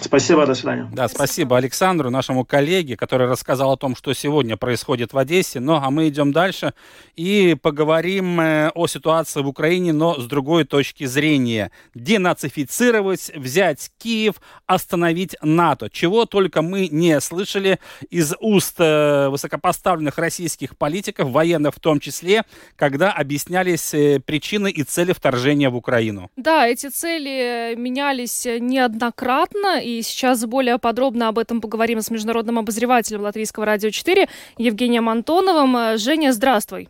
[0.01, 0.89] Спасибо, до свидания.
[0.93, 5.61] Да, спасибо Александру, нашему коллеге, который рассказал о том, что сегодня происходит в Одессе.
[5.61, 6.75] Ну, а мы идем дальше
[7.17, 11.71] и поговорим э, о ситуации в Украине, но с другой точки зрения.
[11.95, 14.37] Денацифицировать, взять Киев,
[14.67, 15.91] остановить НАТО.
[15.91, 17.79] Чего только мы не слышали
[18.11, 22.45] из уст э, высокопоставленных российских политиков, военных в том числе,
[22.77, 26.31] когда объяснялись э, причины и цели вторжения в Украину.
[26.37, 33.23] Да, эти цели менялись неоднократно, и сейчас более подробно об этом поговорим с международным обозревателем
[33.23, 34.29] Латвийского радио 4
[34.59, 35.99] Евгением Антоновым.
[35.99, 36.89] Женя, здравствуй.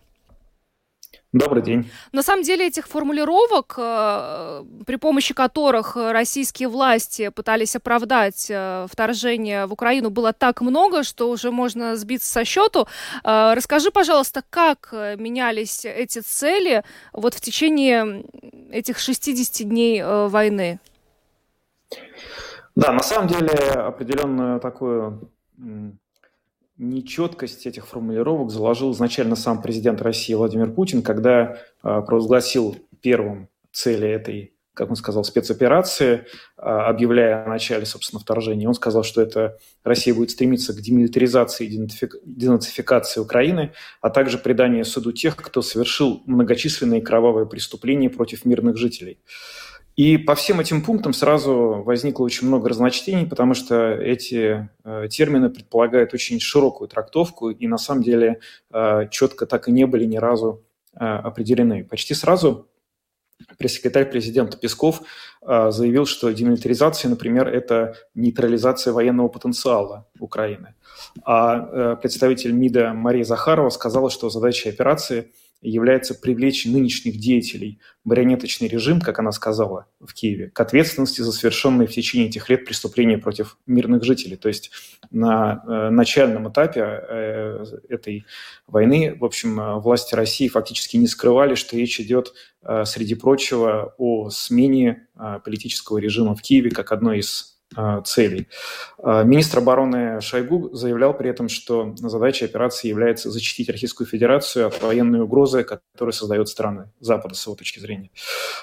[1.33, 1.91] Добрый день.
[2.13, 9.65] На самом деле этих формулировок, э, при помощи которых российские власти пытались оправдать э, вторжение
[9.65, 12.87] в Украину, было так много, что уже можно сбиться со счету.
[13.25, 16.85] Э, расскажи, пожалуйста, как менялись эти цели
[17.15, 18.25] вот в течение
[18.71, 20.81] этих 60 дней войны?
[22.75, 25.31] Да, на самом деле определенную такую
[26.79, 34.09] нечеткость этих формулировок заложил изначально сам президент России Владимир Путин, когда а, провозгласил первым цели
[34.09, 38.67] этой, как он сказал, спецоперации, а, объявляя о начале, собственно, вторжения.
[38.67, 41.89] Он сказал, что это Россия будет стремиться к демилитаризации и
[42.25, 49.19] денацификации Украины, а также преданию суду тех, кто совершил многочисленные кровавые преступления против мирных жителей.
[49.97, 55.51] И по всем этим пунктам сразу возникло очень много разночтений, потому что эти э, термины
[55.51, 58.41] предполагают очень широкую трактовку и на самом деле
[58.73, 60.65] э, четко так и не были ни разу
[60.95, 61.85] э, определены.
[61.85, 62.69] Почти сразу
[63.59, 65.03] пресс-секретарь президента Песков
[65.45, 70.77] заявил, что демилитаризация, например, это нейтрализация военного потенциала Украины.
[71.25, 75.33] А представитель МИДа Мария Захарова сказала, что задача операции
[75.63, 81.87] является привлечь нынешних деятелей, марионеточный режим, как она сказала в Киеве, к ответственности за совершенные
[81.87, 84.37] в течение этих лет преступления против мирных жителей.
[84.37, 84.73] То есть
[85.11, 88.27] на э, начальном этапе э, этой
[88.67, 93.95] войны, в общем, э, власти России фактически не скрывали, что речь идет, э, среди прочего,
[93.99, 97.52] о смене э, политического режима в Киеве как одной из
[98.05, 98.49] целей.
[99.03, 104.81] А, министр обороны Шойгу заявлял при этом, что задачей операции является защитить Российскую Федерацию от
[104.81, 108.11] военной угрозы, которую создает страны Запада с его точки зрения.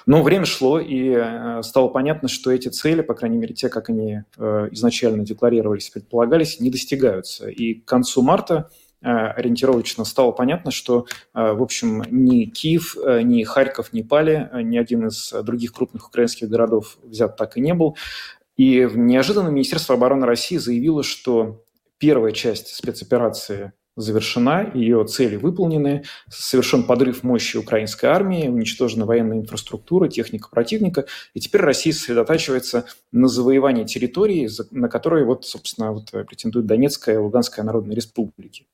[0.05, 3.89] Но время шло, и э, стало понятно, что эти цели, по крайней мере, те, как
[3.89, 7.49] они э, изначально декларировались, предполагались, не достигаются.
[7.49, 8.69] И к концу марта
[9.01, 15.07] э, ориентировочно стало понятно, что, в общем, ни Киев, ни Харьков не пали, ни один
[15.07, 17.97] из других крупных украинских городов взят так и не был.
[18.59, 21.63] И неожиданно Министерство обороны России заявило, что
[21.97, 30.09] первая часть спецоперации завершена, ее цели выполнены, совершен подрыв мощи украинской армии, уничтожена военная инфраструктура,
[30.09, 32.83] техника противника, и теперь Россия сосредотачивается
[33.13, 38.67] на завоевании территории, на которые, вот, собственно, вот претендуют Донецкая и Луганская народные республики.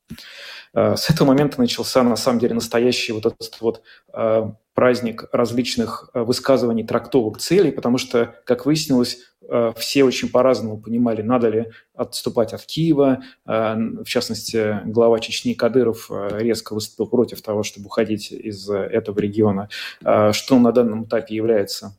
[0.73, 3.83] Э, с этого момента начался, на самом деле, настоящий вот этот вот
[4.15, 9.19] э, праздник различных э, высказываний, трактовок целей, потому что, как выяснилось,
[9.49, 13.23] э, все очень по-разному понимали, надо ли отступать от Киева.
[13.47, 19.69] Э, в частности, глава Чечни Кадыров резко выступил против того, чтобы уходить из этого региона,
[20.01, 21.97] что на данном этапе является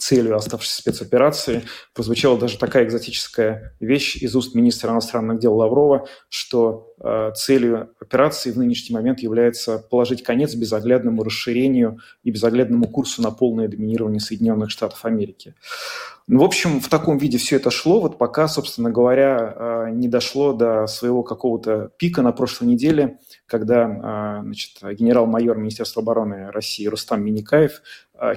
[0.00, 1.62] целью оставшейся спецоперации.
[1.94, 8.50] Прозвучала даже такая экзотическая вещь из уст министра иностранных дел Лаврова, что э, целью операции
[8.50, 14.70] в нынешний момент является положить конец безоглядному расширению и безоглядному курсу на полное доминирование Соединенных
[14.70, 15.54] Штатов Америки.
[16.26, 20.06] Ну, в общем, в таком виде все это шло, вот пока, собственно говоря, э, не
[20.06, 26.86] дошло до своего какого-то пика на прошлой неделе, когда э, значит, генерал-майор Министерства обороны России
[26.86, 27.82] Рустам Миникаев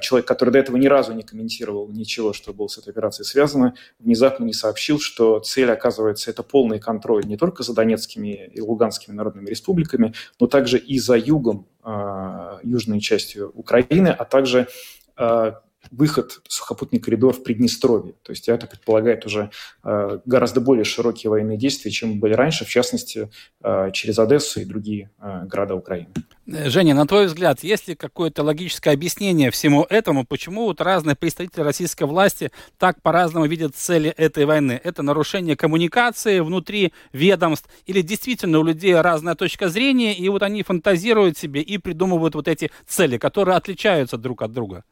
[0.01, 3.75] человек, который до этого ни разу не комментировал ничего, что было с этой операцией связано,
[3.99, 9.13] внезапно не сообщил, что цель, оказывается, это полный контроль не только за Донецкими и Луганскими
[9.13, 14.67] народными республиками, но также и за югом, а, южной частью Украины, а также
[15.15, 15.61] а,
[15.95, 18.15] выход сухопутный коридор в Приднестровье.
[18.23, 19.51] То есть это предполагает уже
[19.83, 23.29] э, гораздо более широкие военные действия, чем были раньше, в частности,
[23.63, 26.09] э, через Одессу и другие э, города Украины.
[26.45, 31.61] Женя, на твой взгляд, есть ли какое-то логическое объяснение всему этому, почему вот разные представители
[31.61, 34.79] российской власти так по-разному видят цели этой войны?
[34.83, 40.63] Это нарушение коммуникации внутри ведомств или действительно у людей разная точка зрения, и вот они
[40.63, 44.83] фантазируют себе и придумывают вот эти цели, которые отличаются друг от друга?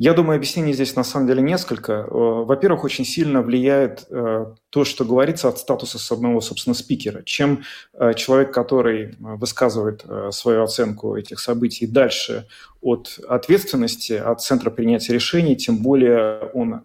[0.00, 1.92] Я думаю, объяснений здесь на самом деле несколько.
[1.92, 7.22] Э, во-первых, очень сильно влияет э, то, что говорится от статуса самого, собственно, спикера.
[7.22, 12.46] Чем э, человек, который высказывает свою оценку этих событий дальше
[12.80, 16.80] от ответственности, от центра принятия решений, тем более он,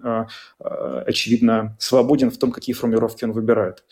[0.59, 3.85] очевидно, свободен в том, какие формулировки он выбирает.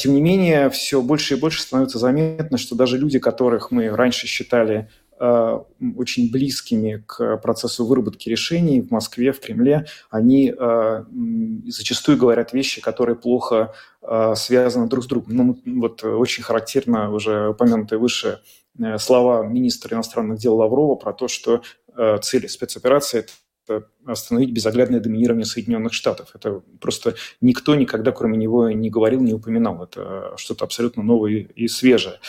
[0.00, 4.26] Тем не менее, все больше и больше становится заметно, что даже люди, которых мы раньше
[4.26, 4.88] считали
[5.18, 11.04] очень близкими к процессу выработки решений в Москве, в Кремле, они э,
[11.66, 15.36] зачастую говорят вещи, которые плохо э, связаны друг с другом.
[15.36, 18.40] Ну, вот очень характерно уже упомянутые выше
[18.98, 21.62] слова министра иностранных дел Лаврова про то, что
[22.22, 23.26] цели спецоперации–
[24.06, 26.30] остановить безоглядное доминирование Соединенных Штатов.
[26.34, 29.82] Это просто никто никогда, кроме него, не говорил, не упоминал.
[29.82, 32.20] Это что-то абсолютно новое и свежее.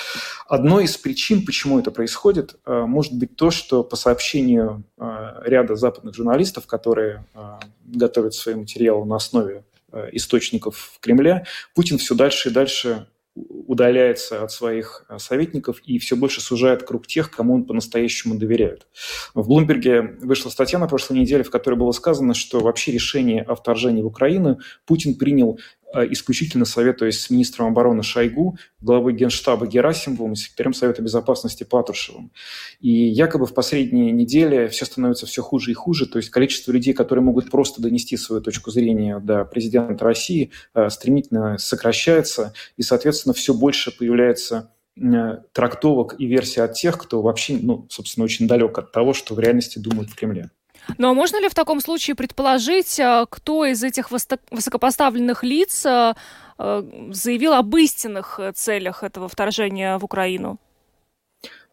[0.47, 5.03] Одной из причин, почему это происходит, э, может быть то, что по сообщению э,
[5.45, 7.39] ряда западных журналистов, которые э,
[7.85, 9.63] готовят свои материалы на основе
[10.11, 13.07] источников в Кремле, Путин все дальше и дальше
[13.49, 18.87] удаляется от своих э, советников и все больше сужает круг тех, кому он по-настоящему доверяет.
[19.33, 23.55] В Блумберге вышла статья на прошлой неделе, в которой было сказано, что вообще решение о
[23.55, 25.59] вторжении в Украину Путин принял
[25.93, 32.31] исключительно советуясь с министром обороны Шойгу, главой Генштаба Герасимовым и секретарем Совета Безопасности Патрушевым.
[32.79, 36.93] И якобы в последние недели все становится все хуже и хуже, то есть количество людей,
[36.93, 43.33] которые могут просто донести свою точку зрения до президента России, э, стремительно сокращается, и, соответственно,
[43.33, 48.77] все больше появляется э, трактовок и версий от тех, кто вообще, ну, собственно, очень далек
[48.77, 50.49] от того, что в реальности думают в Кремле.
[50.97, 56.13] Но можно ли в таком случае предположить, э, кто из этих высокопоставленных лиц э,
[56.57, 60.59] э, заявил об истинных целях этого вторжения в Украину?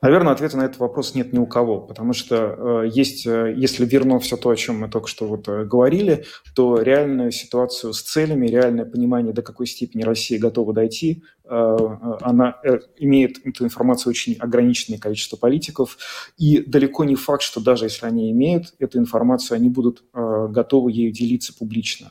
[0.02, 3.86] Наверное, ответа на этот вопрос нет ни у кого, потому что э, есть, э, если
[3.86, 8.02] верно все то, о чем мы только что вот э, говорили, то реальную ситуацию с
[8.02, 12.60] целями, реальное понимание, до какой степени Россия готова дойти, она
[12.96, 15.96] имеет эту информацию очень ограниченное количество политиков,
[16.36, 21.12] и далеко не факт, что даже если они имеют эту информацию, они будут готовы ею
[21.12, 22.10] делиться публично.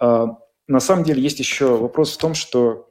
[0.00, 2.88] На самом деле есть еще вопрос в том, что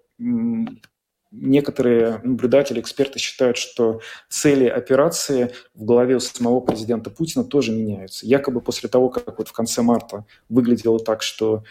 [1.34, 8.26] некоторые наблюдатели, эксперты считают, что цели операции в голове у самого президента Путина тоже меняются.
[8.26, 11.64] Якобы после того, как вот в конце марта выглядело так, что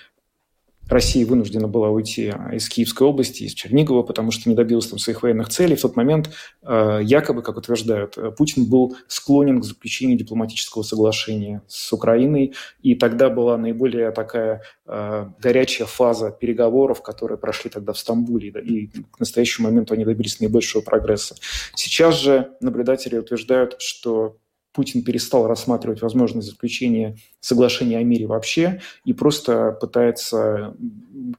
[0.89, 4.99] Россия вынуждена была уйти а, из Киевской области, из Чернигова, потому что не добилась там
[4.99, 5.77] своих военных целей.
[5.77, 6.31] В тот момент,
[6.63, 12.95] э, якобы, как утверждают, э, Путин был склонен к заключению дипломатического соглашения с Украиной, и
[12.95, 19.21] тогда была наиболее такая э, горячая фаза переговоров, которые прошли тогда в Стамбуле, и к
[19.21, 21.37] настоящему моменту они добились наибольшего прогресса.
[21.75, 24.37] Сейчас же наблюдатели утверждают, что
[24.73, 30.75] Путин перестал рассматривать возможность заключения соглашения о мире вообще и просто пытается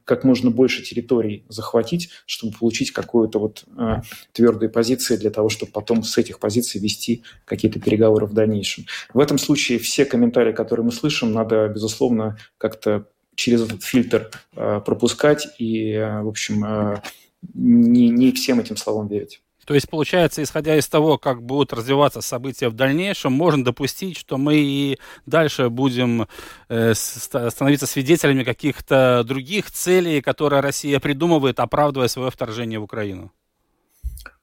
[0.04, 5.72] как можно больше территорий захватить, чтобы получить какую-то вот э, твердые позиции для того, чтобы
[5.72, 8.86] потом с этих позиций вести какие-то переговоры в дальнейшем.
[9.12, 14.80] В этом случае все комментарии, которые мы слышим, надо, безусловно, как-то через этот фильтр э,
[14.84, 17.02] пропускать и, э, в общем, э,
[17.54, 19.42] не, не всем этим словам верить.
[19.64, 24.36] То есть, получается, исходя из того, как будут развиваться события в дальнейшем, можно допустить, что
[24.36, 26.26] мы и дальше будем
[26.68, 33.32] э, становиться свидетелями каких-то других целей, которые Россия придумывает, оправдывая свое вторжение в Украину.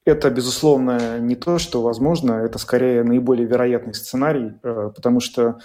[0.03, 5.59] Это, безусловно, не то, что возможно, это скорее наиболее вероятный сценарий, э, потому что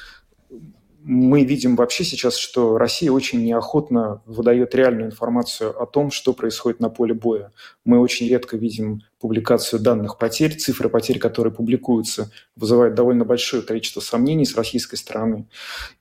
[1.09, 6.81] мы видим вообще сейчас, что Россия очень неохотно выдает реальную информацию о том, что происходит
[6.81, 7.53] на поле боя.
[7.85, 10.57] Мы очень редко видим публикацию данных потерь.
[10.57, 15.49] Цифры потерь, которые публикуются, вызывают довольно большое количество сомнений с российской стороны.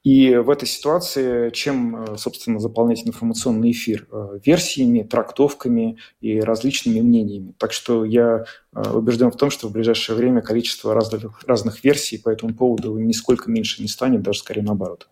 [0.03, 4.07] И в этой ситуации чем, э, собственно, заполнять информационный эфир?
[4.11, 7.55] Э, версиями, трактовками и различными мнениями.
[7.57, 8.45] Так что я
[8.75, 12.95] э, убежден в том, что в ближайшее время количество разных, разных версий по этому поводу
[12.99, 15.07] нисколько меньше не станет, даже скорее наоборот.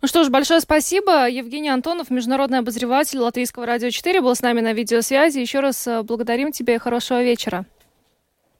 [0.00, 1.28] Ну что ж, большое спасибо.
[1.28, 5.38] Евгений Антонов, международный обозреватель Латвийского радио 4, был с нами на видеосвязи.
[5.38, 7.64] Еще раз э, благодарим тебя и хорошего вечера.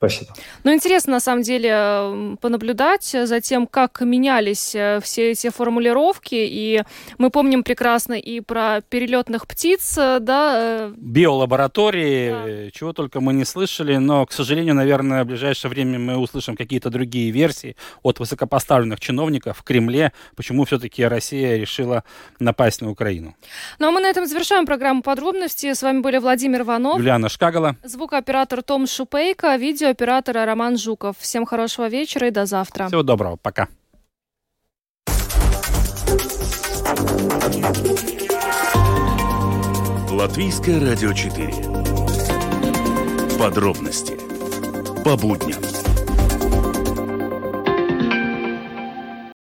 [0.02, 0.32] Спасибо.
[0.64, 6.34] Ну, интересно, на самом деле, понаблюдать за тем, как менялись э, все эти формулировки.
[6.34, 6.82] И
[7.18, 10.54] мы помним прекрасно и про перелетных птиц, э, да.
[10.58, 12.70] Э, Биолаборатории, да.
[12.72, 13.96] чего только мы не слышали.
[13.98, 19.58] Но, к сожалению, наверное, в ближайшее время мы услышим какие-то другие версии от высокопоставленных чиновников
[19.58, 22.02] в Кремле, почему все-таки Россия решила
[22.40, 23.36] напасть на Украину.
[23.78, 25.72] Ну, а мы на этом завершаем программу подробности.
[25.72, 26.98] С вами были Владимир Иванов.
[26.98, 27.76] Юлиана Шкагала.
[27.84, 29.54] Звукооператор Том Шупейко.
[29.54, 31.16] Видео оператора Роман Жуков.
[31.18, 32.88] Всем хорошего вечера и до завтра.
[32.88, 33.36] Всего доброго.
[33.36, 33.68] Пока.
[40.10, 41.52] Латвийское радио 4.
[43.38, 44.18] Подробности
[45.04, 45.91] по будням.